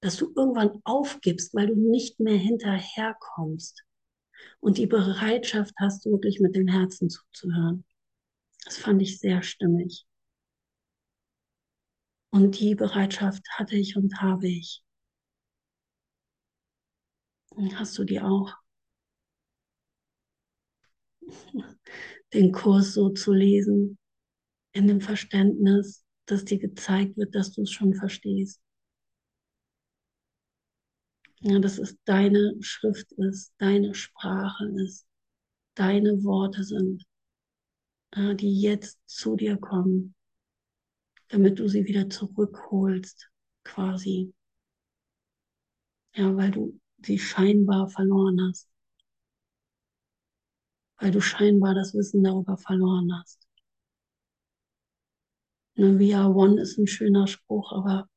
[0.00, 3.84] Dass du irgendwann aufgibst, weil du nicht mehr hinterherkommst.
[4.58, 7.84] Und die Bereitschaft hast, wirklich mit dem Herzen zuzuhören.
[8.64, 10.06] Das fand ich sehr stimmig.
[12.30, 14.82] Und die Bereitschaft hatte ich und habe ich.
[17.74, 18.54] Hast du die auch?
[22.32, 23.98] den Kurs so zu lesen,
[24.72, 28.60] in dem Verständnis, dass dir gezeigt wird, dass du es schon verstehst.
[31.40, 35.06] Ja, dass es deine Schrift ist, deine Sprache ist,
[35.74, 37.04] deine Worte sind,
[38.14, 40.14] die jetzt zu dir kommen,
[41.28, 43.30] damit du sie wieder zurückholst,
[43.64, 44.34] quasi.
[46.14, 48.68] Ja, weil du sie scheinbar verloren hast.
[50.98, 53.48] Weil du scheinbar das Wissen darüber verloren hast.
[55.76, 58.08] Ne, We are one ist ein schöner Spruch, aber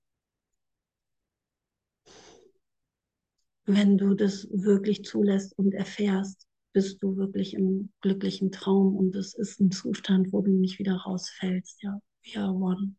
[3.66, 6.45] wenn du das wirklich zulässt und erfährst,
[6.76, 10.98] bist du wirklich im glücklichen Traum und es ist ein Zustand, wo du nicht wieder
[10.98, 11.82] rausfällst.
[11.82, 12.96] Ja, we are one.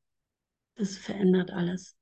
[0.76, 1.94] Das verändert alles.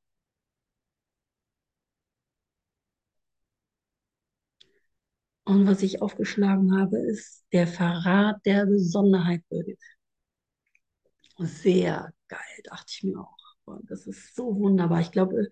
[5.43, 9.81] Und was ich aufgeschlagen habe, ist der Verrat der Besonderheit würdig.
[11.39, 13.37] Sehr geil, dachte ich mir auch.
[13.89, 15.01] Das ist so wunderbar.
[15.01, 15.49] Ich glaube,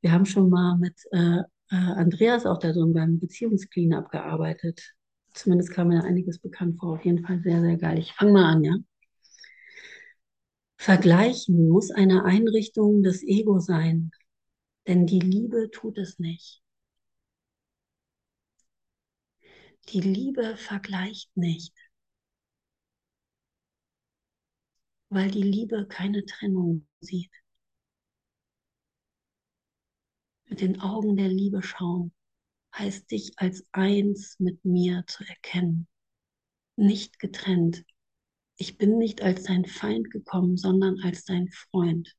[0.00, 4.95] wir haben schon mal mit äh, äh, Andreas auch da drin beim Beziehungscleanup gearbeitet.
[5.36, 6.94] Zumindest kam mir einiges bekannt vor.
[6.94, 7.98] Auf jeden Fall sehr, sehr geil.
[7.98, 8.74] Ich fange mal an, ja.
[10.78, 14.10] Vergleichen muss eine Einrichtung des Ego sein,
[14.86, 16.62] denn die Liebe tut es nicht.
[19.88, 21.72] Die Liebe vergleicht nicht,
[25.08, 27.32] weil die Liebe keine Trennung sieht.
[30.48, 32.10] Mit den Augen der Liebe schauen
[32.78, 35.88] heißt dich als eins mit mir zu erkennen,
[36.76, 37.84] nicht getrennt.
[38.56, 42.14] Ich bin nicht als dein Feind gekommen, sondern als dein Freund.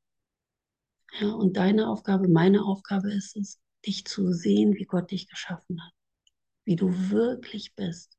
[1.20, 5.82] Ja, und deine Aufgabe, meine Aufgabe ist es, dich zu sehen, wie Gott dich geschaffen
[5.84, 5.94] hat,
[6.66, 8.18] wie du wirklich bist.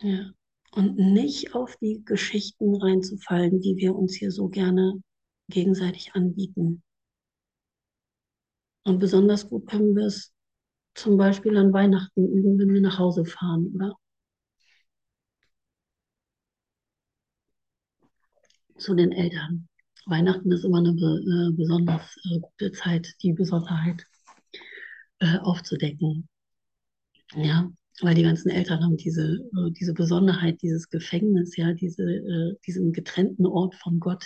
[0.00, 0.30] Ja,
[0.72, 5.02] und nicht auf die Geschichten reinzufallen, die wir uns hier so gerne
[5.48, 6.82] gegenseitig anbieten.
[8.88, 10.32] Und besonders gut können wir es
[10.94, 13.94] zum Beispiel an Weihnachten üben, wenn wir nach Hause fahren, oder?
[18.78, 19.68] Zu den Eltern.
[20.06, 24.06] Weihnachten ist immer eine äh, besonders äh, gute Zeit, die Besonderheit
[25.18, 26.26] äh, aufzudecken.
[27.34, 27.70] Ja,
[28.00, 32.94] weil die ganzen Eltern haben diese, äh, diese Besonderheit, dieses Gefängnis, ja, diese, äh, diesen
[32.94, 34.24] getrennten Ort von Gott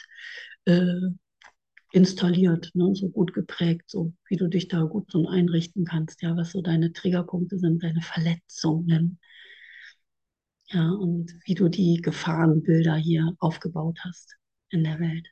[0.67, 1.01] äh,
[1.93, 6.37] installiert, ne, so gut geprägt, so wie du dich da gut so einrichten kannst, ja,
[6.37, 9.19] was so deine Triggerpunkte sind, deine Verletzungen,
[10.67, 14.37] ja, und wie du die Gefahrenbilder hier aufgebaut hast
[14.71, 15.29] in der Welt,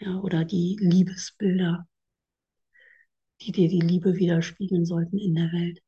[0.00, 1.86] ja, oder die Liebesbilder,
[3.40, 5.80] die dir die Liebe widerspiegeln sollten in der Welt.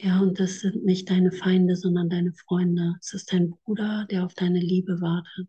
[0.00, 2.96] Ja, und das sind nicht deine Feinde, sondern deine Freunde.
[3.00, 5.48] Es ist dein Bruder, der auf deine Liebe wartet.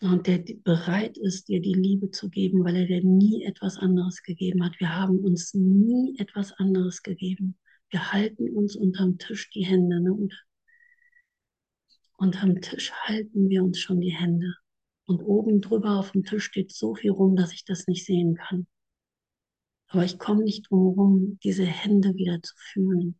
[0.00, 4.22] Und der bereit ist, dir die Liebe zu geben, weil er dir nie etwas anderes
[4.22, 4.78] gegeben hat.
[4.78, 7.56] Wir haben uns nie etwas anderes gegeben.
[7.90, 10.02] Wir halten uns unterm Tisch die Hände.
[10.02, 10.12] Ne?
[10.12, 10.46] Und
[12.18, 14.54] unterm Tisch halten wir uns schon die Hände.
[15.06, 18.34] Und oben drüber auf dem Tisch steht so viel rum, dass ich das nicht sehen
[18.34, 18.66] kann.
[19.88, 23.18] Aber ich komme nicht drum herum, diese Hände wieder zu fühlen.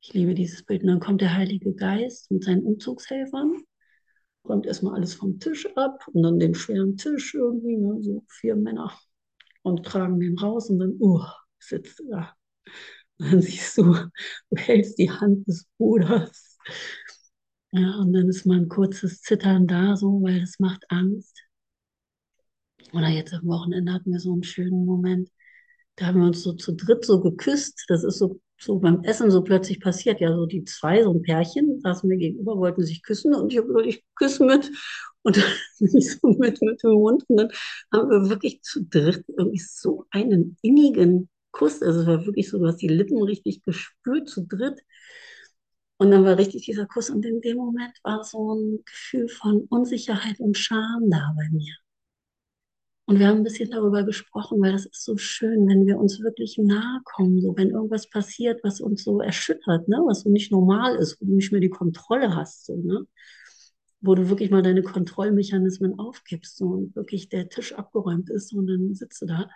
[0.00, 0.82] Ich liebe dieses Bild.
[0.82, 3.62] Und dann kommt der Heilige Geist mit seinen Umzugshelfern,
[4.48, 8.56] räumt erstmal alles vom Tisch ab und dann den schweren Tisch irgendwie, ne, so vier
[8.56, 8.92] Männer
[9.62, 11.22] und tragen den raus und dann, uh,
[11.58, 12.34] sitzt da.
[13.18, 13.84] Und dann siehst du,
[14.50, 16.56] du hältst die Hand des Bruders.
[17.72, 21.42] Ja, und dann ist mal ein kurzes Zittern da, so, weil es macht Angst.
[22.92, 25.30] Oder jetzt am Wochenende hatten wir so einen schönen Moment.
[25.96, 27.84] Da haben wir uns so zu dritt so geküsst.
[27.88, 30.20] Das ist so, so beim Essen so plötzlich passiert.
[30.20, 33.58] Ja, so die zwei, so ein Pärchen, saßen mir gegenüber, wollten sich küssen und ich
[33.58, 34.70] habe ich küsse mit.
[35.22, 35.36] Und
[35.80, 37.24] ich so mit, mit dem Mund.
[37.28, 37.50] Und dann
[37.92, 41.82] haben wir wirklich zu dritt irgendwie so einen innigen Kuss.
[41.82, 44.80] Also es war wirklich so, du hast die Lippen richtig gespürt zu dritt.
[45.98, 47.10] Und dann war richtig dieser Kuss.
[47.10, 51.74] Und in dem Moment war so ein Gefühl von Unsicherheit und Scham da bei mir.
[53.08, 56.20] Und wir haben ein bisschen darüber gesprochen, weil das ist so schön, wenn wir uns
[56.20, 60.52] wirklich nahe kommen, so wenn irgendwas passiert, was uns so erschüttert, ne, was so nicht
[60.52, 63.06] normal ist, wo du nicht mehr die Kontrolle hast, so, ne,
[64.02, 68.66] wo du wirklich mal deine Kontrollmechanismen aufgibst, so und wirklich der Tisch abgeräumt ist und
[68.66, 69.48] dann sitzt du da,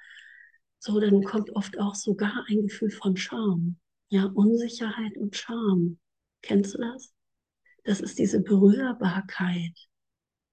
[0.79, 3.77] so, dann kommt oft auch sogar ein Gefühl von Scham,
[4.09, 5.99] ja, Unsicherheit und Scham.
[6.41, 7.13] Kennst du das?
[7.85, 9.77] Das ist diese Berührbarkeit,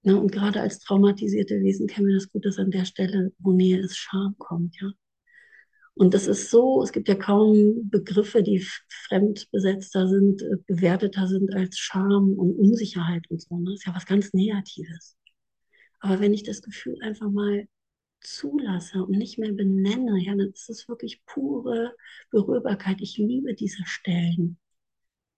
[0.04, 0.20] Ne?
[0.20, 3.80] Und gerade als traumatisierte Wesen kennen wir das gut, dass an der Stelle, wo Nähe
[3.80, 4.92] ist, Scham kommt, ja.
[5.96, 11.28] Und das ist so, es gibt ja kaum Begriffe, die fremd besetzter sind, äh, bewerteter
[11.28, 13.58] sind als Scham und Unsicherheit und so.
[13.58, 13.72] Ne?
[13.72, 15.18] Das ist ja was ganz Negatives.
[16.00, 17.68] Aber wenn ich das Gefühl einfach mal
[18.22, 21.94] zulasse und nicht mehr benenne, ja, dann ist es wirklich pure
[22.32, 23.02] Berührbarkeit.
[23.02, 24.58] Ich liebe diese Stellen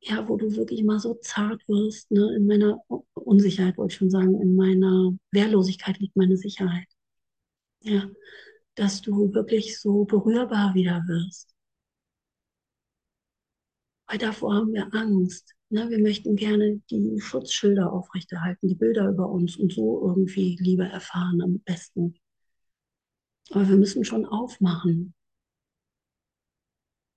[0.01, 2.33] ja, wo du wirklich mal so zart wirst, ne?
[2.35, 2.79] in meiner
[3.13, 6.87] Unsicherheit wollte ich schon sagen, in meiner Wehrlosigkeit liegt meine Sicherheit.
[7.83, 8.09] Ja,
[8.75, 11.53] dass du wirklich so berührbar wieder wirst.
[14.07, 15.53] Weil davor haben wir Angst.
[15.69, 15.89] Ne?
[15.89, 21.41] Wir möchten gerne die Schutzschilder aufrechterhalten, die Bilder über uns und so irgendwie Liebe erfahren
[21.41, 22.15] am besten.
[23.51, 25.13] Aber wir müssen schon aufmachen.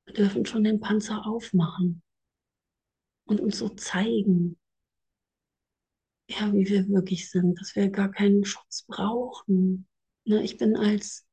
[0.04, 2.02] Wir dürfen schon den Panzer aufmachen
[3.24, 4.58] und uns so zeigen,
[6.28, 9.86] ja, wie wir wirklich sind, dass wir gar keinen Schutz brauchen.
[10.24, 11.26] Ne, ich bin als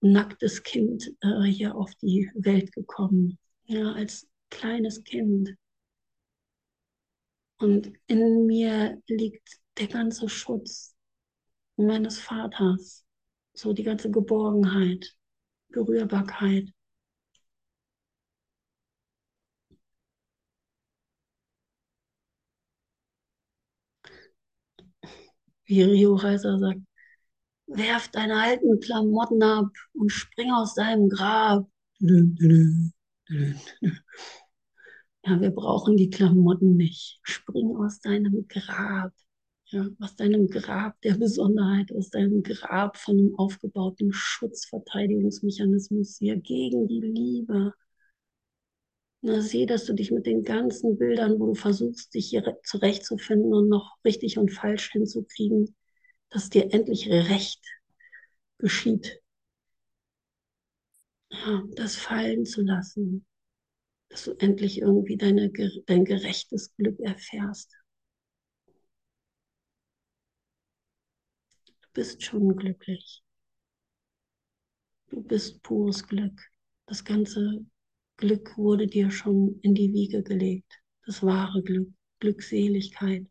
[0.00, 5.54] nacktes Kind äh, hier auf die Welt gekommen, ja, als kleines Kind.
[7.58, 10.94] Und in mir liegt der ganze Schutz
[11.76, 13.04] meines Vaters,
[13.54, 15.16] so die ganze Geborgenheit,
[15.68, 16.68] Berührbarkeit.
[25.66, 26.80] Wie Rio Reiser sagt,
[27.66, 31.68] werf deine alten Klamotten ab und spring aus deinem Grab.
[35.26, 37.18] Ja, wir brauchen die Klamotten nicht.
[37.22, 39.12] Spring aus deinem Grab.
[39.68, 46.86] Ja, aus deinem Grab der Besonderheit, aus deinem Grab von einem aufgebauten Schutzverteidigungsmechanismus hier gegen
[46.86, 47.72] die Liebe,
[49.24, 53.52] na, sieh, dass du dich mit den ganzen Bildern, wo du versuchst, dich hier zurechtzufinden
[53.54, 55.74] und noch richtig und falsch hinzukriegen,
[56.30, 57.60] dass dir endlich Recht
[58.58, 59.20] geschieht.
[61.30, 63.26] Ja, das fallen zu lassen,
[64.10, 65.50] dass du endlich irgendwie deine,
[65.86, 67.72] dein gerechtes Glück erfährst.
[71.82, 73.22] Du bist schon glücklich.
[75.08, 76.38] Du bist pures Glück.
[76.84, 77.64] Das ganze
[78.16, 80.80] Glück wurde dir schon in die Wiege gelegt.
[81.04, 83.26] Das wahre Glück, Glückseligkeit,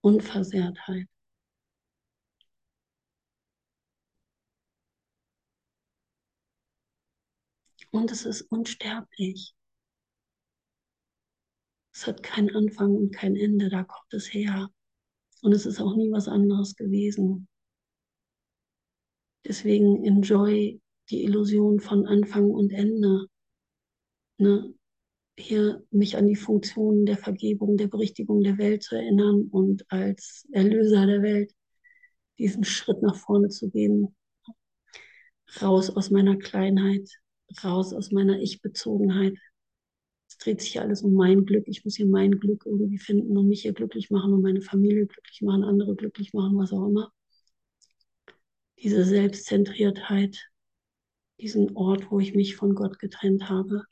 [0.00, 1.08] Unversehrtheit.
[7.90, 9.54] Und es ist unsterblich.
[11.94, 14.70] Es hat keinen Anfang und kein Ende, da kommt es her.
[15.42, 17.48] Und es ist auch nie was anderes gewesen.
[19.44, 23.26] Deswegen enjoy die Illusion von Anfang und Ende
[24.42, 24.74] ne,
[25.38, 30.46] hier mich an die Funktionen der Vergebung, der Berichtigung der Welt zu erinnern und als
[30.52, 31.52] Erlöser der Welt
[32.38, 34.14] diesen Schritt nach vorne zu gehen,
[35.60, 37.08] raus aus meiner Kleinheit,
[37.64, 39.34] raus aus meiner Ich-Bezogenheit.
[40.28, 41.64] Es dreht sich alles um mein Glück.
[41.66, 45.06] Ich muss hier mein Glück irgendwie finden und mich hier glücklich machen und meine Familie
[45.06, 47.12] glücklich machen, andere glücklich machen, was auch immer.
[48.78, 50.50] Diese Selbstzentriertheit,
[51.40, 53.84] diesen Ort, wo ich mich von Gott getrennt habe,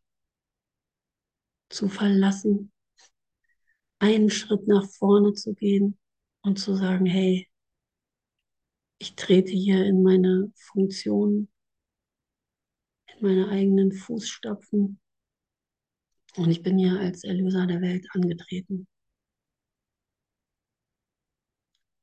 [1.71, 2.73] zu verlassen,
[4.01, 5.99] einen Schritt nach vorne zu gehen
[6.43, 7.49] und zu sagen, hey,
[8.99, 11.49] ich trete hier in meine Funktion,
[13.15, 15.01] in meine eigenen Fußstapfen
[16.37, 18.87] und ich bin hier als Erlöser der Welt angetreten.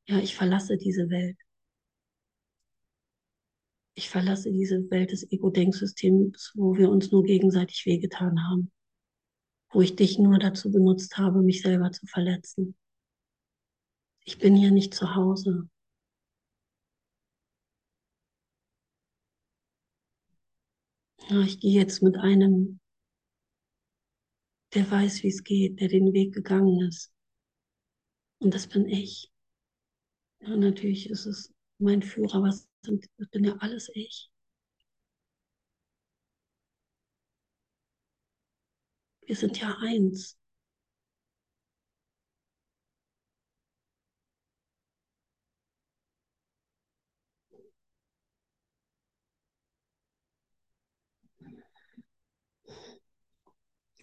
[0.07, 1.37] Ja, ich verlasse diese Welt.
[3.95, 8.71] Ich verlasse diese Welt des Ego-Denksystems, wo wir uns nur gegenseitig wehgetan haben
[9.69, 12.75] wo ich dich nur dazu benutzt habe, mich selber zu verletzen.
[14.23, 15.69] Ich bin hier nicht zu Hause.
[21.29, 22.79] Ich gehe jetzt mit einem,
[24.73, 27.11] der weiß, wie es geht, der den Weg gegangen ist.
[28.39, 29.31] Und das bin ich.
[30.41, 32.67] Ja, natürlich ist es mein Führer, aber das
[33.31, 34.29] bin ja alles ich.
[39.27, 40.37] Wir sind ja eins.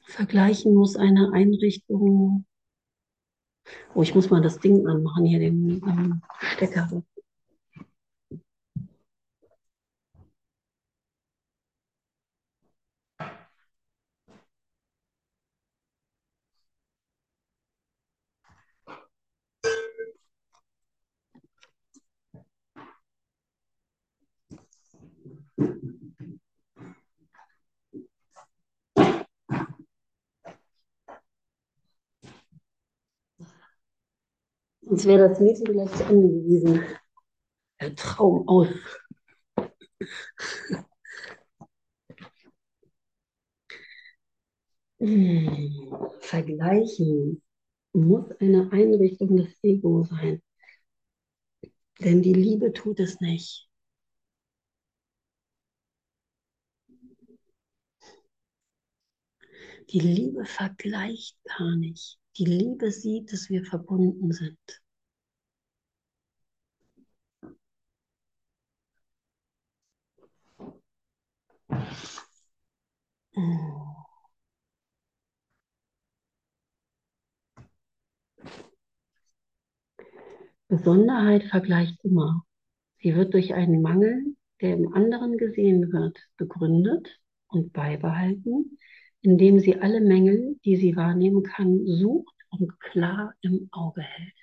[0.07, 2.45] Vergleichen muss eine Einrichtung.
[3.95, 7.03] Oh, ich muss mal das Ding anmachen, hier den ähm, Stecker.
[34.83, 36.81] Sonst wäre das Meeting vielleicht zu Ende gewesen.
[37.81, 38.69] Der Traum aus.
[44.99, 45.71] Hm,
[46.21, 47.43] vergleichen
[47.93, 50.43] muss eine Einrichtung des Ego sein.
[51.99, 53.69] Denn die Liebe tut es nicht.
[59.91, 62.19] Die Liebe vergleicht gar nicht.
[62.37, 64.59] Die Liebe sieht, dass wir verbunden sind.
[80.69, 82.45] Besonderheit vergleicht immer.
[82.99, 88.79] Sie wird durch einen Mangel, der im anderen gesehen wird, begründet und beibehalten,
[89.25, 94.35] indem sie alle Mängel, die sie wahrnehmen kann, sucht und klar im Auge hält.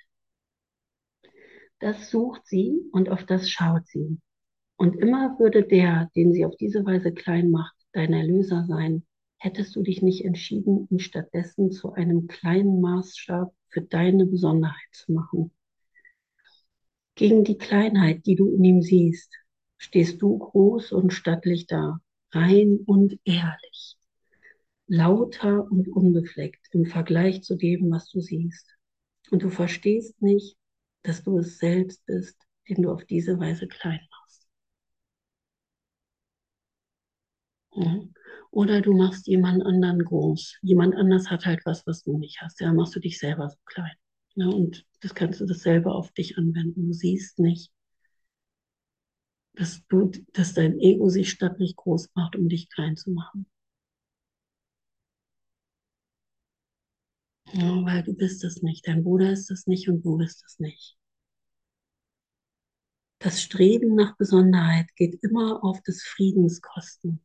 [1.79, 4.19] Das sucht sie und auf das schaut sie.
[4.77, 9.05] Und immer würde der, den sie auf diese Weise klein macht, dein Erlöser sein,
[9.37, 15.11] hättest du dich nicht entschieden, ihn stattdessen zu einem kleinen Maßstab für deine Besonderheit zu
[15.11, 15.51] machen.
[17.13, 19.31] Gegen die Kleinheit, die du in ihm siehst,
[19.77, 21.99] stehst du groß und stattlich da,
[22.31, 23.97] rein und ehrlich,
[24.91, 28.75] lauter und unbefleckt im Vergleich zu dem, was du siehst.
[29.31, 30.57] Und du verstehst nicht,
[31.03, 32.37] dass du es selbst bist,
[32.67, 34.47] den du auf diese Weise klein machst.
[38.51, 40.57] Oder du machst jemand anderen groß.
[40.61, 42.59] Jemand anders hat halt was, was du nicht hast.
[42.59, 43.95] Ja, machst du dich selber so klein.
[44.35, 46.87] Und das kannst du dasselbe auf dich anwenden.
[46.87, 47.71] Du siehst nicht,
[49.53, 53.45] dass, du, dass dein Ego sich stattlich groß macht, um dich klein zu machen.
[57.53, 58.85] Ja, weil du bist es nicht.
[58.87, 60.97] Dein Bruder ist es nicht und du bist es nicht.
[63.19, 67.21] Das Streben nach Besonderheit geht immer auf des Friedens Kosten.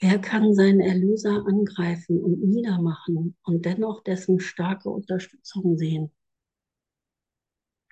[0.00, 6.10] Wer kann seinen Erlöser angreifen und niedermachen und dennoch dessen starke Unterstützung sehen?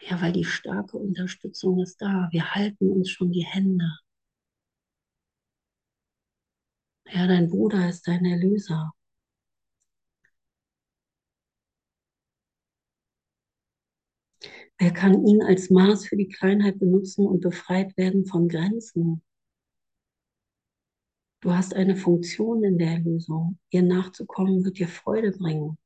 [0.00, 2.28] Ja, weil die starke Unterstützung ist da.
[2.32, 3.84] Wir halten uns schon die Hände.
[7.12, 8.92] Ja, dein Bruder ist dein Erlöser.
[14.78, 19.22] Wer kann ihn als Maß für die Kleinheit benutzen und befreit werden von Grenzen?
[21.40, 23.58] Du hast eine Funktion in der Erlösung.
[23.70, 25.78] Ihr nachzukommen wird dir Freude bringen.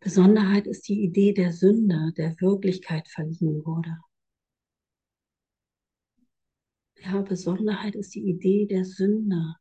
[0.00, 3.98] Besonderheit ist die Idee der Sünde, der Wirklichkeit verliehen wurde.
[7.00, 9.54] Ja, Besonderheit ist die Idee der Sünde,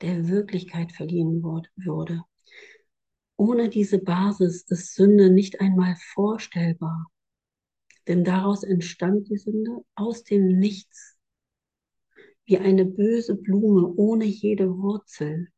[0.00, 2.22] der Wirklichkeit verliehen wurde.
[3.36, 7.06] Ohne diese Basis ist Sünde nicht einmal vorstellbar,
[8.08, 11.16] denn daraus entstand die Sünde aus dem Nichts,
[12.44, 15.48] wie eine böse Blume ohne jede Wurzel.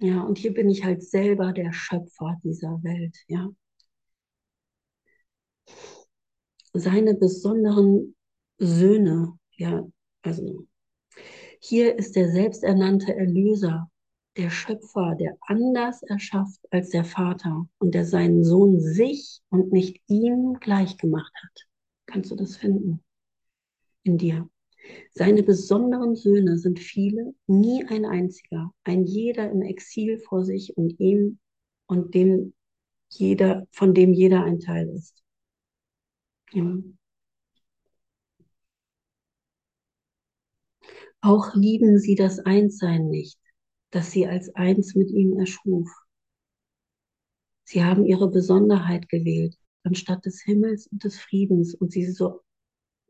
[0.00, 3.48] Ja, und hier bin ich halt selber der Schöpfer dieser Welt, ja.
[6.72, 8.14] Seine besonderen
[8.58, 9.86] Söhne, ja,
[10.22, 10.66] also
[11.60, 13.90] hier ist der selbsternannte Erlöser,
[14.36, 20.00] der Schöpfer, der anders erschafft als der Vater und der seinen Sohn sich und nicht
[20.06, 21.66] ihm gleichgemacht hat.
[22.06, 23.02] Kannst du das finden
[24.04, 24.48] in dir?
[25.12, 30.98] Seine besonderen Söhne sind viele, nie ein einziger, ein jeder im Exil vor sich und
[31.00, 31.38] ihm
[31.86, 32.54] und dem
[33.10, 35.22] jeder, von dem jeder ein Teil ist.
[36.52, 36.64] Ja.
[41.20, 43.38] Auch lieben sie das Einssein nicht,
[43.90, 45.88] das sie als eins mit ihm erschuf.
[47.64, 52.40] Sie haben ihre Besonderheit gewählt, anstatt des Himmels und des Friedens, und sie so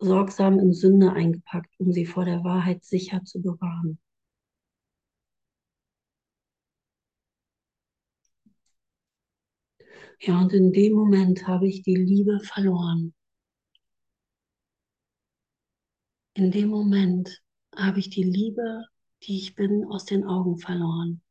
[0.00, 3.98] sorgsam in Sünde eingepackt, um sie vor der Wahrheit sicher zu bewahren.
[10.20, 13.14] Ja, und in dem Moment habe ich die Liebe verloren.
[16.34, 17.42] In dem Moment
[17.78, 18.84] habe ich die Liebe,
[19.22, 21.22] die ich bin, aus den Augen verloren.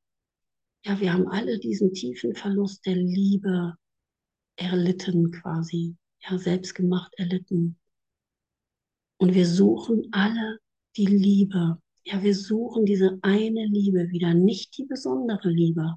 [0.86, 3.76] Ja, wir haben alle diesen tiefen Verlust der Liebe
[4.56, 5.95] erlitten quasi.
[6.22, 7.78] Ja, selbstgemacht erlitten.
[9.18, 10.60] Und wir suchen alle
[10.95, 11.82] die Liebe.
[12.04, 15.95] Ja, wir suchen diese eine Liebe wieder, nicht die besondere Liebe.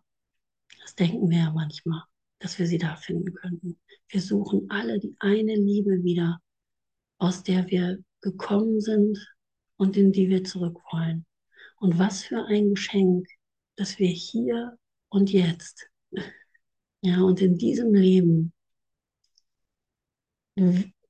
[0.81, 2.03] Das denken wir ja manchmal,
[2.41, 3.79] dass wir sie da finden könnten.
[4.09, 6.41] Wir suchen alle die eine Liebe wieder,
[7.19, 9.19] aus der wir gekommen sind
[9.81, 11.24] und in die wir zurück wollen.
[11.78, 13.26] Und was für ein Geschenk,
[13.76, 14.78] dass wir hier
[15.09, 15.89] und jetzt,
[17.01, 18.53] ja, und in diesem Leben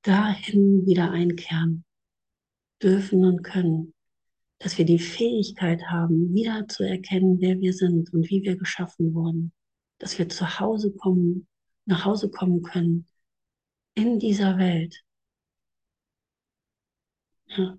[0.03, 1.83] dahin wieder einkehren
[2.81, 3.93] dürfen und können,
[4.59, 9.13] dass wir die Fähigkeit haben, wieder zu erkennen, wer wir sind und wie wir geschaffen
[9.13, 9.51] wurden,
[9.97, 11.45] dass wir zu Hause kommen,
[11.85, 13.05] nach Hause kommen können
[13.95, 15.03] in dieser Welt.
[17.47, 17.77] Ja.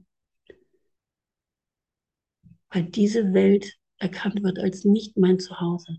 [2.73, 5.99] Weil diese Welt erkannt wird als nicht mein Zuhause.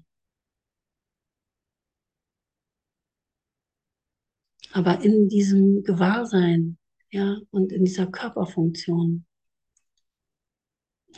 [4.72, 6.80] Aber in diesem Gewahrsein,
[7.12, 9.26] ja, und in dieser Körperfunktion.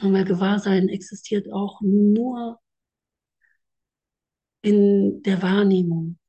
[0.02, 2.60] Weil Gewahrsein existiert auch nur
[4.62, 6.20] in der Wahrnehmung,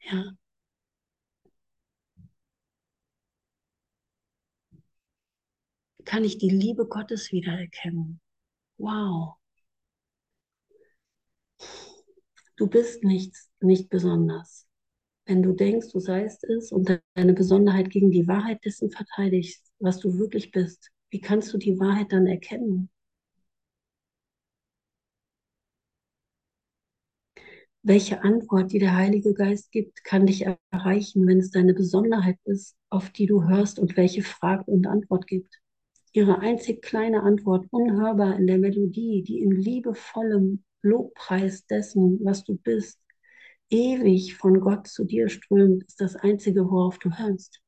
[0.00, 0.36] ja.
[6.04, 8.20] Kann ich die Liebe Gottes wiedererkennen?
[8.78, 9.38] Wow.
[12.56, 14.66] Du bist nichts, nicht besonders
[15.26, 20.00] wenn du denkst, du seist es und deine Besonderheit gegen die Wahrheit dessen verteidigst, was
[20.00, 22.90] du wirklich bist, wie kannst du die Wahrheit dann erkennen?
[27.82, 32.76] Welche Antwort, die der Heilige Geist gibt, kann dich erreichen, wenn es deine Besonderheit ist,
[32.90, 35.58] auf die du hörst und welche Frage und Antwort gibt?
[36.18, 42.56] Ihre einzig kleine Antwort, unhörbar in der Melodie, die in liebevollem Lobpreis dessen, was du
[42.56, 42.98] bist,
[43.70, 47.60] ewig von Gott zu dir strömt, ist das Einzige, worauf du hörst.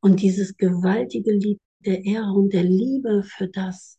[0.00, 3.98] Und dieses gewaltige Lied der Ehre und der Liebe für das,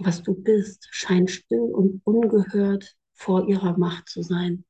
[0.00, 4.64] was du bist, scheint still und ungehört vor ihrer Macht zu sein.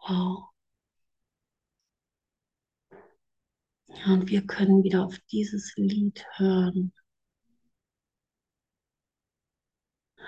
[0.00, 0.48] Wow.
[3.88, 6.92] Ja, und wir können wieder auf dieses Lied hören.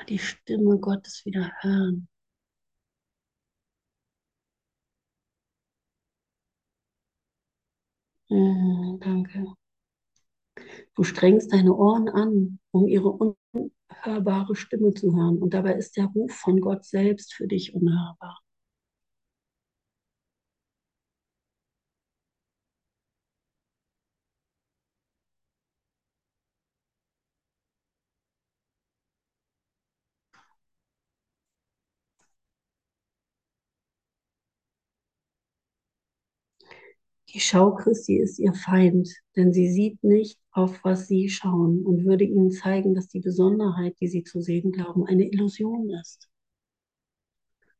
[0.08, 2.08] die Stimme Gottes wieder hören.
[8.30, 9.54] Mm, danke.
[10.94, 15.38] Du strengst deine Ohren an, um ihre unhörbare Stimme zu hören.
[15.38, 18.40] Und dabei ist der Ruf von Gott selbst für dich unhörbar.
[37.32, 42.04] Die Schau Christi ist ihr Feind, denn sie sieht nicht, auf was sie schauen und
[42.04, 46.28] würde ihnen zeigen, dass die Besonderheit, die sie zu sehen glauben, eine Illusion ist.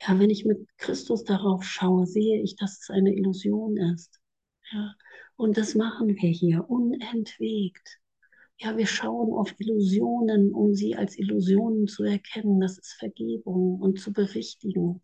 [0.01, 4.21] Ja, wenn ich mit Christus darauf schaue, sehe ich, dass es eine Illusion ist.
[4.71, 4.95] Ja,
[5.35, 7.99] und das machen wir hier unentwegt.
[8.57, 12.61] Ja, wir schauen auf Illusionen, um sie als Illusionen zu erkennen.
[12.61, 15.01] Das ist Vergebung und zu berichtigen.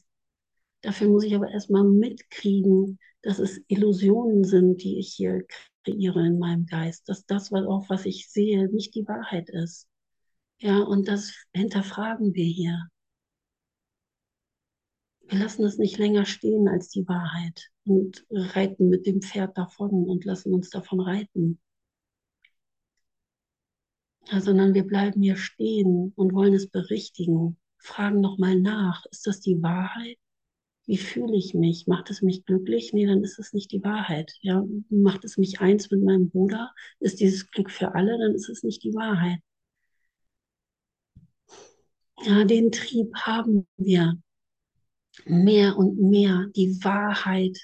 [0.82, 5.44] Dafür muss ich aber erstmal mitkriegen, dass es Illusionen sind, die ich hier
[5.84, 9.88] kreiere in meinem Geist, dass das, was auch was ich sehe, nicht die Wahrheit ist.
[10.58, 12.88] Ja, und das hinterfragen wir hier.
[15.28, 20.08] Wir lassen es nicht länger stehen als die Wahrheit und reiten mit dem Pferd davon
[20.08, 21.60] und lassen uns davon reiten.
[24.30, 29.40] Ja, sondern wir bleiben hier stehen und wollen es berichtigen, fragen nochmal nach, ist das
[29.40, 30.18] die Wahrheit?
[30.86, 31.86] Wie fühle ich mich?
[31.86, 32.92] Macht es mich glücklich?
[32.92, 34.32] Nee, dann ist es nicht die Wahrheit.
[34.40, 36.72] Ja, macht es mich eins mit meinem Bruder?
[37.00, 38.18] Ist dieses Glück für alle?
[38.18, 39.40] Dann ist es nicht die Wahrheit.
[42.24, 44.16] Ja, den Trieb haben wir,
[45.24, 47.58] mehr und mehr die Wahrheit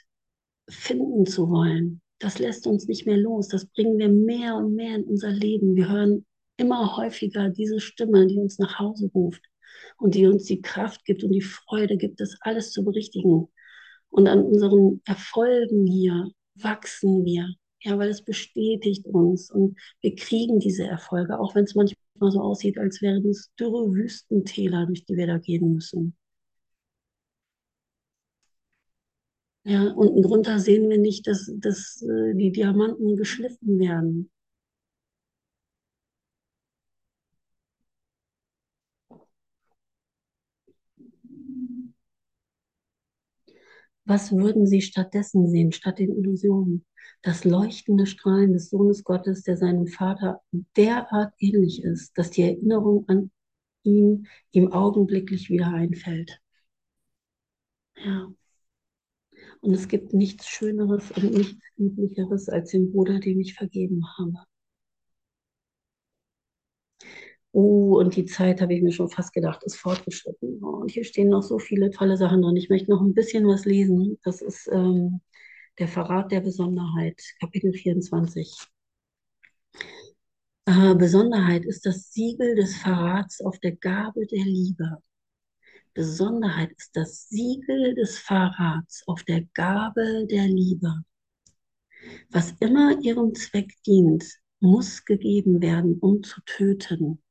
[0.68, 2.00] finden zu wollen.
[2.18, 3.48] Das lässt uns nicht mehr los.
[3.48, 5.76] Das bringen wir mehr und mehr in unser Leben.
[5.76, 9.42] Wir hören immer häufiger diese Stimme, die uns nach Hause ruft
[9.98, 13.48] und die uns die Kraft gibt und die Freude gibt, das alles zu berichtigen.
[14.10, 17.48] Und an unseren Erfolgen hier wachsen wir,
[17.80, 22.40] ja, weil es bestätigt uns und wir kriegen diese Erfolge, auch wenn es manchmal so
[22.40, 26.16] aussieht, als wären es dürre Wüstentäler, durch die wir da gehen müssen.
[29.64, 34.30] Ja, unten drunter sehen wir nicht, dass, dass äh, die Diamanten geschliffen werden.
[44.12, 46.84] Was würden sie stattdessen sehen, statt den Illusionen?
[47.22, 50.42] Das leuchtende Strahlen des Sohnes Gottes, der seinem Vater
[50.76, 53.30] derart ähnlich ist, dass die Erinnerung an
[53.84, 56.42] ihn ihm augenblicklich wieder einfällt.
[58.04, 58.30] Ja.
[59.62, 64.44] Und es gibt nichts Schöneres und nichts Lieblicheres als den Bruder, dem ich vergeben habe.
[67.52, 70.62] Oh, und die Zeit, habe ich mir schon fast gedacht, ist fortgeschritten.
[70.64, 72.56] Oh, und hier stehen noch so viele tolle Sachen drin.
[72.56, 74.18] Ich möchte noch ein bisschen was lesen.
[74.24, 75.20] Das ist ähm,
[75.78, 78.56] der Verrat der Besonderheit, Kapitel 24.
[80.66, 85.02] Äh, Besonderheit ist das Siegel des Verrats auf der Gabe der Liebe.
[85.94, 91.04] Besonderheit ist das Siegel des Verrats auf der Gabe der Liebe.
[92.30, 94.24] Was immer ihrem Zweck dient,
[94.60, 97.22] muss gegeben werden, um zu töten.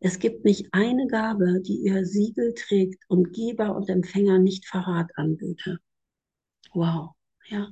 [0.00, 5.10] Es gibt nicht eine Gabe, die ihr Siegel trägt und Geber und Empfänger nicht Verrat
[5.16, 5.78] anböte.
[6.72, 7.14] Wow,
[7.48, 7.70] ja.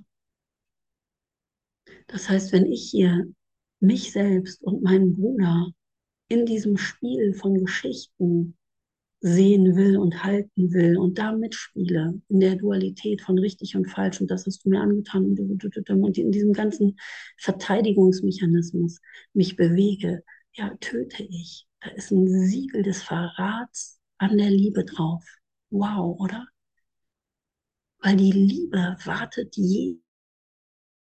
[2.06, 3.26] Das heißt, wenn ich hier
[3.80, 5.70] mich selbst und meinen Bruder
[6.28, 8.56] in diesem Spiel von Geschichten
[9.20, 14.20] sehen will und halten will und da mitspiele, in der Dualität von richtig und falsch
[14.20, 16.98] und das hast du mir angetan und in diesem ganzen
[17.38, 19.00] Verteidigungsmechanismus
[19.32, 20.22] mich bewege,
[20.54, 21.66] ja, töte ich.
[21.80, 25.24] Da ist ein Siegel des Verrats an der Liebe drauf.
[25.70, 26.46] Wow, oder?
[27.98, 29.56] Weil die Liebe wartet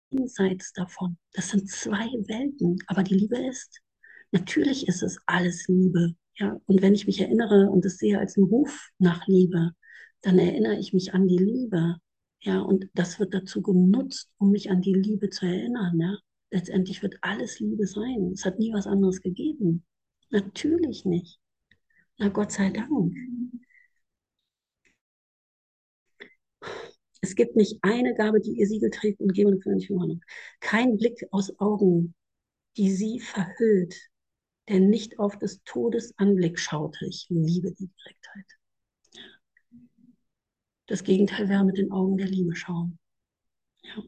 [0.10, 1.18] jenseits davon.
[1.34, 3.82] Das sind zwei Welten, aber die Liebe ist.
[4.32, 6.16] Natürlich ist es alles Liebe.
[6.36, 9.72] Ja, und wenn ich mich erinnere und es sehe als einen Ruf nach Liebe,
[10.22, 11.98] dann erinnere ich mich an die Liebe.
[12.42, 16.00] Ja, und das wird dazu genutzt, um mich an die Liebe zu erinnern.
[16.00, 16.18] Ja,
[16.54, 18.32] letztendlich wird alles Liebe sein.
[18.34, 19.84] Es hat nie was anderes gegeben.
[20.30, 21.40] Natürlich nicht.
[22.18, 23.14] Na Gott sei Dank.
[27.22, 30.22] Es gibt nicht eine Gabe, die ihr Siegel trägt und geben können nicht Verwarnung.
[30.60, 32.14] Kein Blick aus Augen,
[32.78, 33.96] die sie verhüllt,
[34.68, 37.06] der nicht auf des Todes Anblick schaute.
[37.08, 38.46] Ich liebe die Direktheit.
[40.86, 43.00] Das Gegenteil wäre mit den Augen der Liebe schauen.
[43.84, 44.04] Ja.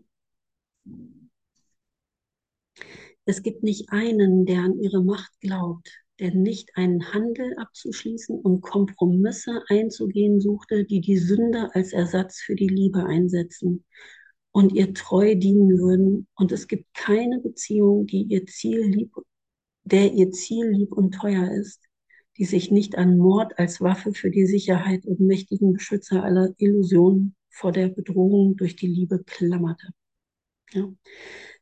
[3.26, 8.61] Es gibt nicht einen, der an ihre Macht glaubt, der nicht einen Handel abzuschließen und
[8.61, 13.84] Kompromisse einzugehen suchte, die die Sünde als Ersatz für die Liebe einsetzen
[14.51, 16.28] und ihr treu dienen würden.
[16.36, 19.13] Und es gibt keine Beziehung, die ihr Ziel lieb,
[19.84, 21.82] der ihr Ziel lieb und teuer ist,
[22.38, 27.36] die sich nicht an Mord als Waffe für die Sicherheit und mächtigen Beschützer aller Illusionen
[27.49, 29.89] vor der Bedrohung durch die Liebe klammerte.
[30.71, 30.89] Ja.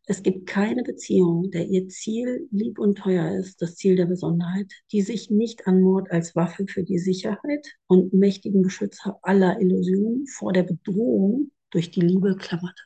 [0.05, 4.69] Es gibt keine Beziehung, der ihr Ziel lieb und teuer ist, das Ziel der Besonderheit,
[4.91, 10.27] die sich nicht an Mord als Waffe für die Sicherheit und mächtigen Beschützer aller Illusionen
[10.27, 12.77] vor der Bedrohung durch die Liebe klammert.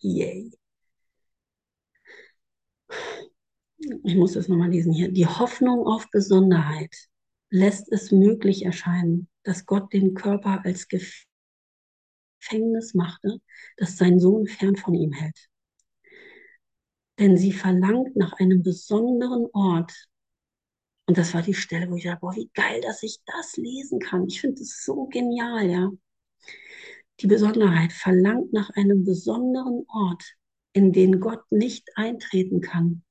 [0.00, 0.52] Yay.
[4.04, 5.10] Ich muss das nochmal lesen hier.
[5.10, 6.94] Die Hoffnung auf Besonderheit
[7.50, 11.24] lässt es möglich erscheinen, dass Gott den Körper als Gefängnis
[12.94, 13.40] machte,
[13.76, 15.48] das sein Sohn fern von ihm hält
[17.18, 19.92] denn sie verlangt nach einem besonderen Ort.
[21.06, 23.98] Und das war die Stelle, wo ich dachte, boah, wie geil, dass ich das lesen
[23.98, 24.26] kann.
[24.26, 25.90] Ich finde es so genial, ja.
[27.20, 30.22] Die Besonderheit verlangt nach einem besonderen Ort,
[30.72, 33.02] in den Gott nicht eintreten kann.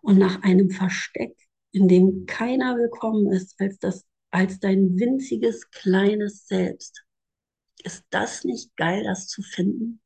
[0.00, 1.36] Und nach einem Versteck,
[1.72, 7.04] in dem keiner willkommen ist als, das, als dein winziges kleines Selbst.
[7.82, 10.00] Ist das nicht geil, das zu finden?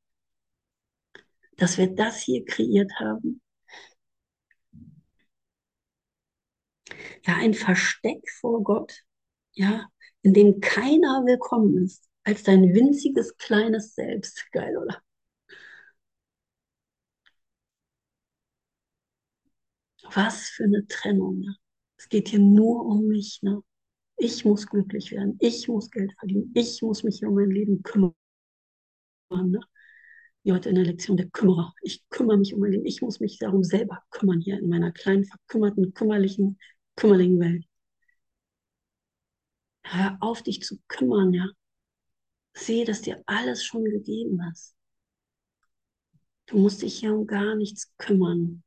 [1.61, 3.41] Dass wir das hier kreiert haben?
[7.27, 9.03] Ja, ein Versteck vor Gott,
[9.53, 9.89] ja,
[10.23, 14.47] in dem keiner willkommen ist, als dein winziges kleines Selbst.
[14.53, 15.03] Geil, oder?
[20.15, 21.41] Was für eine Trennung.
[21.41, 21.57] Ne?
[21.97, 23.41] Es geht hier nur um mich.
[23.43, 23.63] Ne?
[24.17, 25.37] Ich muss glücklich werden.
[25.41, 26.51] Ich muss Geld verdienen.
[26.55, 28.15] Ich muss mich um mein Leben kümmern.
[29.31, 29.61] Ne?
[30.43, 31.75] Wie heute in der Lektion der Kümmerer.
[31.83, 32.87] Ich kümmere mich um mein Leben.
[32.87, 36.59] Ich muss mich darum selber kümmern hier in meiner kleinen, verkümmerten, kümmerlichen,
[36.97, 37.65] kümmerlichen Welt.
[39.83, 41.47] Hör auf, dich zu kümmern, ja.
[42.55, 44.75] Sehe, dass dir alles schon gegeben ist.
[46.47, 48.63] Du musst dich hier um gar nichts kümmern.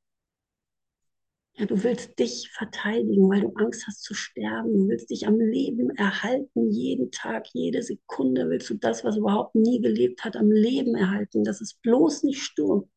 [1.55, 4.73] Ja, du willst dich verteidigen, weil du Angst hast zu sterben.
[4.73, 9.53] Du willst dich am Leben erhalten, jeden Tag, jede Sekunde willst du das, was überhaupt
[9.55, 12.89] nie gelebt hat, am Leben erhalten, dass es bloß nicht stirbt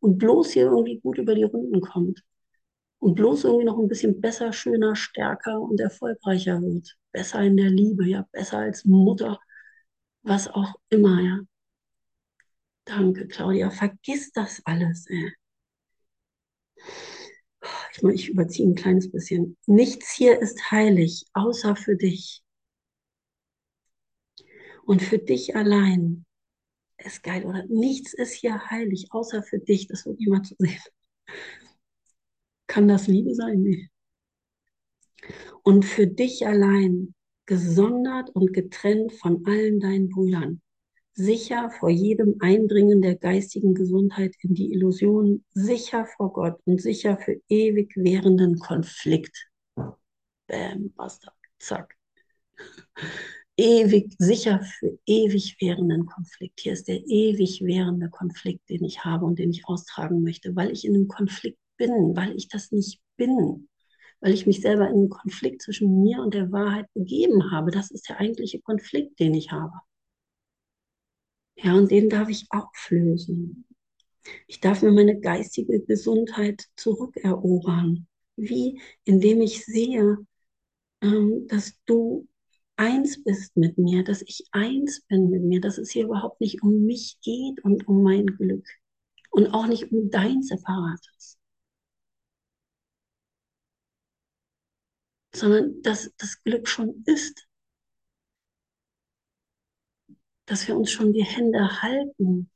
[0.00, 2.22] und bloß hier irgendwie gut über die Runden kommt
[3.00, 6.96] und bloß irgendwie noch ein bisschen besser, schöner, stärker und erfolgreicher wird.
[7.12, 9.40] Besser in der Liebe, ja, besser als Mutter,
[10.22, 11.40] was auch immer, ja.
[12.86, 13.70] Danke, Claudia.
[13.70, 15.32] Vergiss das alles, ey
[17.96, 19.56] ich, meine, ich überziehe ein kleines bisschen.
[19.66, 22.42] Nichts hier ist heilig, außer für dich.
[24.84, 26.26] Und für dich allein
[26.98, 27.64] ist geil, oder?
[27.66, 30.80] Nichts ist hier heilig, außer für dich, das wird niemand zu sehen.
[32.66, 33.62] Kann das Liebe sein?
[33.62, 33.88] Nee.
[35.62, 37.14] Und für dich allein,
[37.46, 40.62] gesondert und getrennt von allen deinen Brüdern,
[41.14, 47.16] sicher vor jedem Eindringen der geistigen Gesundheit in die Illusion, sicher vor Gott und sicher
[47.16, 49.48] für ewig währenden Konflikt.
[50.46, 51.96] Bam, basta, zack.
[53.56, 56.58] Ewig, sicher für ewig währenden Konflikt.
[56.60, 60.72] Hier ist der ewig währende Konflikt, den ich habe und den ich austragen möchte, weil
[60.72, 63.68] ich in einem Konflikt bin, weil ich das nicht bin,
[64.20, 67.70] weil ich mich selber in einen Konflikt zwischen mir und der Wahrheit begeben habe.
[67.70, 69.74] Das ist der eigentliche Konflikt, den ich habe.
[71.56, 73.66] Ja, und den darf ich auflösen.
[74.48, 78.06] Ich darf mir meine geistige Gesundheit zurückerobern.
[78.36, 78.80] Wie?
[79.04, 80.18] Indem ich sehe,
[81.02, 82.28] ähm, dass du
[82.76, 86.62] eins bist mit mir, dass ich eins bin mit mir, dass es hier überhaupt nicht
[86.62, 88.66] um mich geht und um mein Glück
[89.30, 91.38] und auch nicht um dein separates,
[95.34, 97.46] sondern dass das Glück schon ist,
[100.46, 102.50] dass wir uns schon die Hände halten.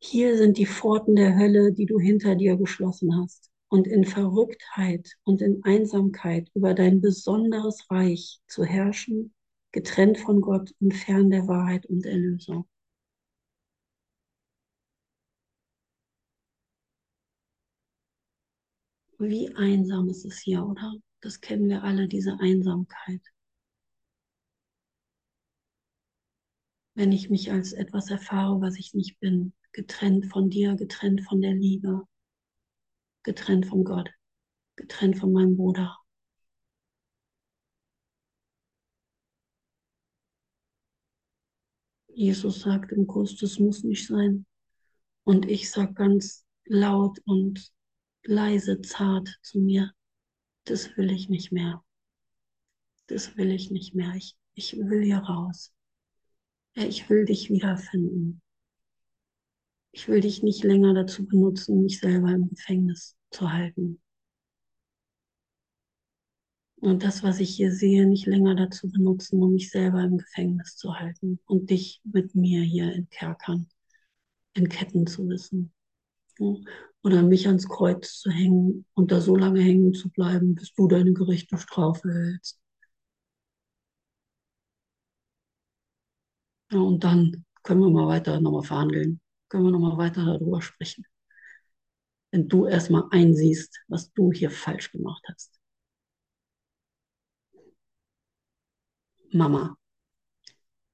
[0.00, 3.50] Hier sind die Pforten der Hölle, die du hinter dir geschlossen hast.
[3.68, 9.32] Und in Verrücktheit und in Einsamkeit über dein besonderes Reich zu herrschen,
[9.72, 12.66] getrennt von Gott und fern der Wahrheit und Erlösung.
[19.22, 20.94] Wie einsam ist es hier, oder?
[21.20, 23.20] Das kennen wir alle, diese Einsamkeit.
[26.94, 31.40] Wenn ich mich als etwas erfahre, was ich nicht bin, getrennt von dir, getrennt von
[31.40, 32.02] der Liebe,
[33.22, 34.10] getrennt von Gott,
[34.74, 35.96] getrennt von meinem Bruder.
[42.08, 44.46] Jesus sagt im Kurs, das muss nicht sein.
[45.22, 47.72] Und ich sage ganz laut und
[48.24, 49.92] leise, zart zu mir,
[50.64, 51.84] das will ich nicht mehr.
[53.06, 54.14] Das will ich nicht mehr.
[54.14, 55.72] Ich, ich will hier raus.
[56.74, 58.40] Ich will dich wiederfinden.
[59.90, 64.00] Ich will dich nicht länger dazu benutzen, mich selber im Gefängnis zu halten.
[66.76, 70.76] Und das, was ich hier sehe, nicht länger dazu benutzen, um mich selber im Gefängnis
[70.76, 73.68] zu halten und dich mit mir hier in Kerkern,
[74.54, 75.72] in Ketten zu wissen
[77.02, 80.88] oder mich ans Kreuz zu hängen und da so lange hängen zu bleiben, bis du
[80.88, 82.60] deine gerechte Strafe hältst.
[86.72, 91.04] Ja, und dann können wir mal weiter nochmal verhandeln, können wir nochmal weiter darüber sprechen.
[92.32, 95.58] Wenn du erstmal einsiehst, was du hier falsch gemacht hast.
[99.32, 99.76] Mama,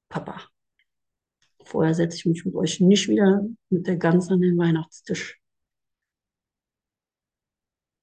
[0.09, 0.35] Papa,
[1.69, 5.39] vorher setze ich mich mit euch nicht wieder mit der Gans an den Weihnachtstisch.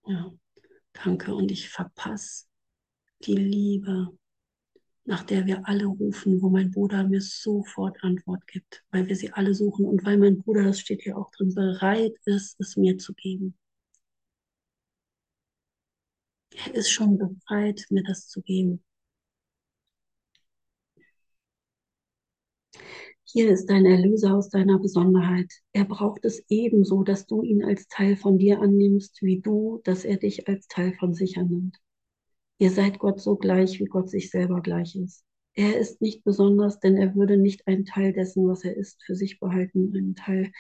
[0.07, 0.33] Ja,
[0.93, 1.35] danke.
[1.35, 2.47] Und ich verpasse
[3.23, 4.17] die Liebe,
[5.05, 9.33] nach der wir alle rufen, wo mein Bruder mir sofort Antwort gibt, weil wir sie
[9.33, 12.99] alle suchen und weil mein Bruder, das steht hier auch drin, bereit ist, es mir
[12.99, 13.57] zu geben.
[16.67, 18.83] Er ist schon bereit, mir das zu geben.
[23.37, 25.53] Hier ist dein Erlöser aus deiner Besonderheit.
[25.74, 30.07] Er braucht es ebenso, dass du ihn als Teil von dir annimmst, wie du, dass
[30.07, 31.76] er dich als Teil von sich annimmt.
[32.57, 35.22] Ihr seid Gott so gleich, wie Gott sich selber gleich ist.
[35.53, 39.14] Er ist nicht besonders, denn er würde nicht einen Teil dessen, was er ist, für
[39.14, 40.51] sich behalten, einen Teil,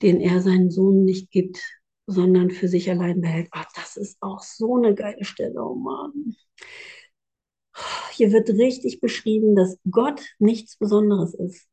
[0.00, 1.62] den er seinen Sohn nicht gibt,
[2.06, 3.48] sondern für sich allein behält.
[3.50, 6.36] Ach, das ist auch so eine geile Stelle, oh Mann.
[8.12, 11.68] Hier wird richtig beschrieben, dass Gott nichts Besonderes ist.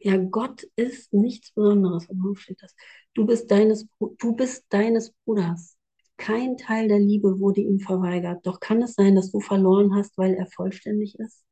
[0.00, 2.06] Ja, Gott ist nichts Besonderes.
[2.10, 2.74] Wo steht das?
[3.14, 3.86] Du bist deines,
[4.18, 5.76] du bist deines Bruders.
[6.18, 8.46] Kein Teil der Liebe wurde ihm verweigert.
[8.46, 11.44] Doch kann es sein, dass du verloren hast, weil er vollständig ist?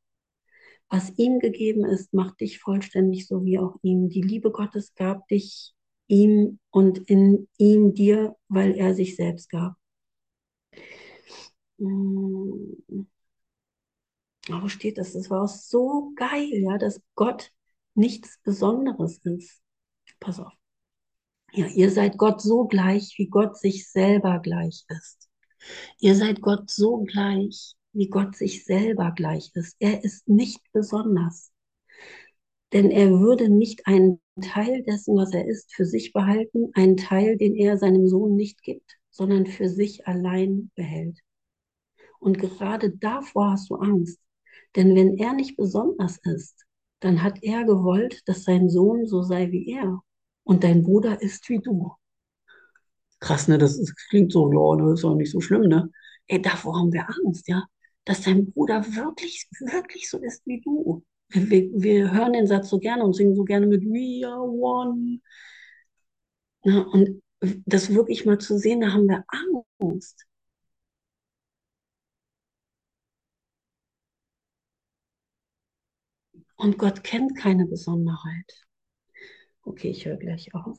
[0.88, 4.08] Was ihm gegeben ist, macht dich vollständig, so wie auch ihm.
[4.08, 5.74] Die Liebe Gottes gab dich
[6.06, 9.74] ihm und in ihm dir, weil er sich selbst gab.
[11.78, 13.06] Hm.
[14.48, 15.12] Wo steht das?
[15.12, 17.50] Das war auch so geil, ja, dass Gott
[17.94, 19.62] nichts Besonderes ist.
[20.20, 20.52] Pass auf.
[21.52, 25.28] Ja, ihr seid Gott so gleich, wie Gott sich selber gleich ist.
[26.00, 29.76] Ihr seid Gott so gleich, wie Gott sich selber gleich ist.
[29.78, 31.52] Er ist nicht besonders.
[32.72, 37.36] Denn er würde nicht einen Teil dessen, was er ist, für sich behalten, einen Teil,
[37.36, 41.20] den er seinem Sohn nicht gibt, sondern für sich allein behält.
[42.24, 44.18] Und gerade davor hast du Angst.
[44.76, 46.64] Denn wenn er nicht besonders ist,
[47.00, 50.00] dann hat er gewollt, dass sein Sohn so sei wie er.
[50.42, 51.92] Und dein Bruder ist wie du.
[53.20, 53.58] Krass, ne?
[53.58, 55.90] Das, ist, klingt so, ja, das ist auch nicht so schlimm, ne?
[56.26, 57.66] Ey, davor haben wir Angst, ja?
[58.06, 61.04] Dass dein Bruder wirklich, wirklich so ist wie du.
[61.28, 65.20] Wir, wir hören den Satz so gerne und singen so gerne mit We are one.
[66.64, 67.22] Na, und
[67.66, 69.26] das wirklich mal zu sehen, da haben wir
[69.78, 70.24] Angst.
[76.56, 78.66] Und Gott kennt keine Besonderheit.
[79.62, 80.78] Okay, ich höre gleich auf.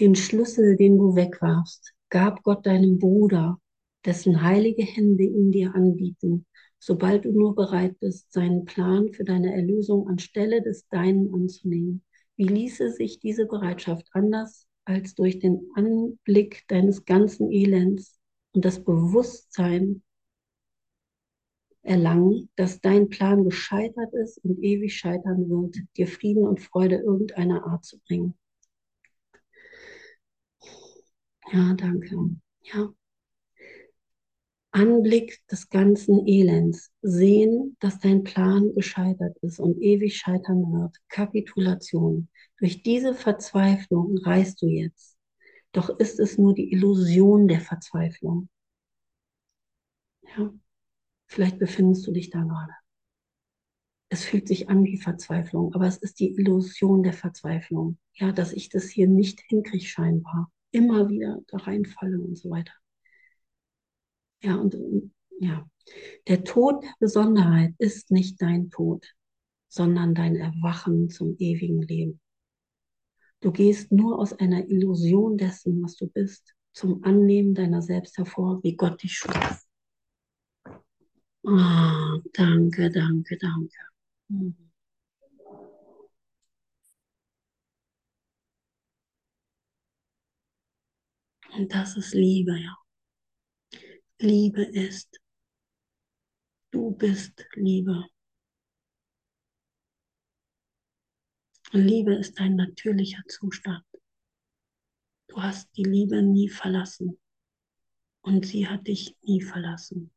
[0.00, 3.58] Den Schlüssel, den du wegwarfst, gab Gott deinem Bruder,
[4.04, 6.46] dessen heilige Hände ihn dir anbieten,
[6.78, 12.02] sobald du nur bereit bist, seinen Plan für deine Erlösung anstelle des deinen anzunehmen.
[12.36, 18.18] Wie ließe sich diese Bereitschaft anders als durch den Anblick deines ganzen Elends
[18.52, 20.02] und das Bewusstsein
[21.84, 27.66] erlangen, dass dein Plan gescheitert ist und ewig scheitern wird, dir Frieden und Freude irgendeiner
[27.66, 28.34] Art zu bringen.
[31.52, 32.16] Ja, danke.
[32.62, 32.92] Ja.
[34.72, 40.96] Anblick des ganzen Elends, sehen, dass dein Plan gescheitert ist und ewig scheitern wird.
[41.08, 42.28] Kapitulation.
[42.58, 45.16] Durch diese Verzweiflung reist du jetzt.
[45.70, 48.48] Doch ist es nur die Illusion der Verzweiflung.
[50.36, 50.52] Ja.
[51.34, 52.72] Vielleicht befindest du dich da gerade.
[54.08, 57.98] Es fühlt sich an wie Verzweiflung, aber es ist die Illusion der Verzweiflung.
[58.12, 60.52] Ja, dass ich das hier nicht hinkriege scheinbar.
[60.70, 62.72] Immer wieder da reinfalle und so weiter.
[64.44, 64.76] Ja, und
[65.40, 65.68] ja.
[66.28, 69.04] Der Tod der Besonderheit ist nicht dein Tod,
[69.66, 72.20] sondern dein Erwachen zum ewigen Leben.
[73.40, 78.62] Du gehst nur aus einer Illusion dessen, was du bist, zum Annehmen deiner selbst hervor,
[78.62, 79.63] wie Gott dich schuf.
[81.46, 83.78] Oh, danke, danke, danke.
[84.28, 84.56] Mhm.
[91.52, 92.76] Und das ist Liebe, ja.
[94.18, 95.20] Liebe ist,
[96.70, 98.06] du bist Liebe.
[101.72, 103.84] Liebe ist ein natürlicher Zustand.
[105.28, 107.20] Du hast die Liebe nie verlassen
[108.22, 110.13] und sie hat dich nie verlassen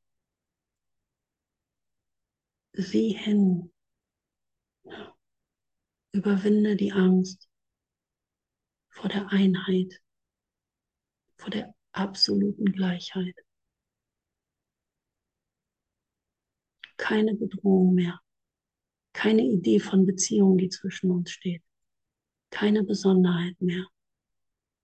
[2.78, 3.72] sieh hin.
[6.12, 7.50] Überwinde die Angst
[8.90, 10.02] vor der Einheit,
[11.38, 13.36] vor der absoluten Gleichheit.
[16.98, 18.20] Keine Bedrohung mehr,
[19.14, 21.64] keine Idee von Beziehung, die zwischen uns steht,
[22.50, 23.86] keine Besonderheit mehr.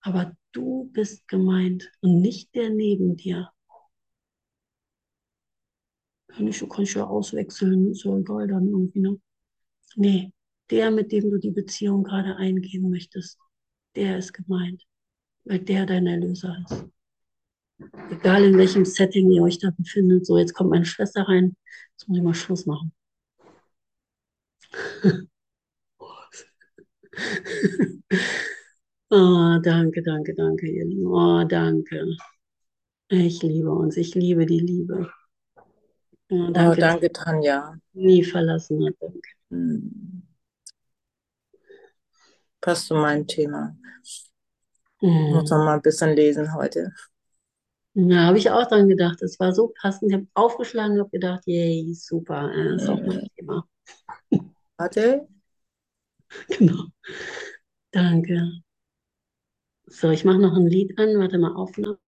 [0.02, 3.52] Aber du bist gemeint und nicht der neben dir,
[6.36, 9.20] kann ich, kann ich ja auswechseln, ist ja egal dann irgendwie, ne?
[9.96, 10.32] Nee,
[10.70, 13.38] der, mit dem du die Beziehung gerade eingehen möchtest,
[13.96, 14.84] der ist gemeint,
[15.46, 16.86] weil der dein Erlöser ist.
[18.10, 20.26] Egal in welchem Setting ihr euch da befindet.
[20.26, 21.56] So, jetzt kommt meine Schwester rein.
[21.92, 22.94] Jetzt muss ich mal Schluss machen.
[29.10, 31.08] oh, danke, danke, danke, ihr Lieben.
[31.08, 32.06] Oh, danke.
[33.10, 33.98] Ich liebe uns.
[33.98, 35.12] Ich liebe die Liebe.
[36.34, 37.78] Ja, danke, oh, danke Tanja.
[37.94, 38.96] Nie verlassen hat.
[39.00, 39.30] Danke.
[39.52, 40.24] Hm.
[42.60, 43.76] Passt zu meinem Thema.
[45.00, 45.34] Hm.
[45.34, 46.92] Muss noch mal ein bisschen lesen heute.
[47.94, 49.22] Ja, habe ich auch dran gedacht.
[49.22, 50.12] Es war so passend.
[50.12, 53.68] Ich habe aufgeschlagen und habe gedacht, yay, super, das ist auch mein Thema.
[54.78, 55.28] Warte.
[56.50, 56.86] Genau.
[57.92, 58.64] Danke.
[59.86, 61.20] So, ich mache noch ein Lied an.
[61.20, 62.00] Warte mal, Aufnahme.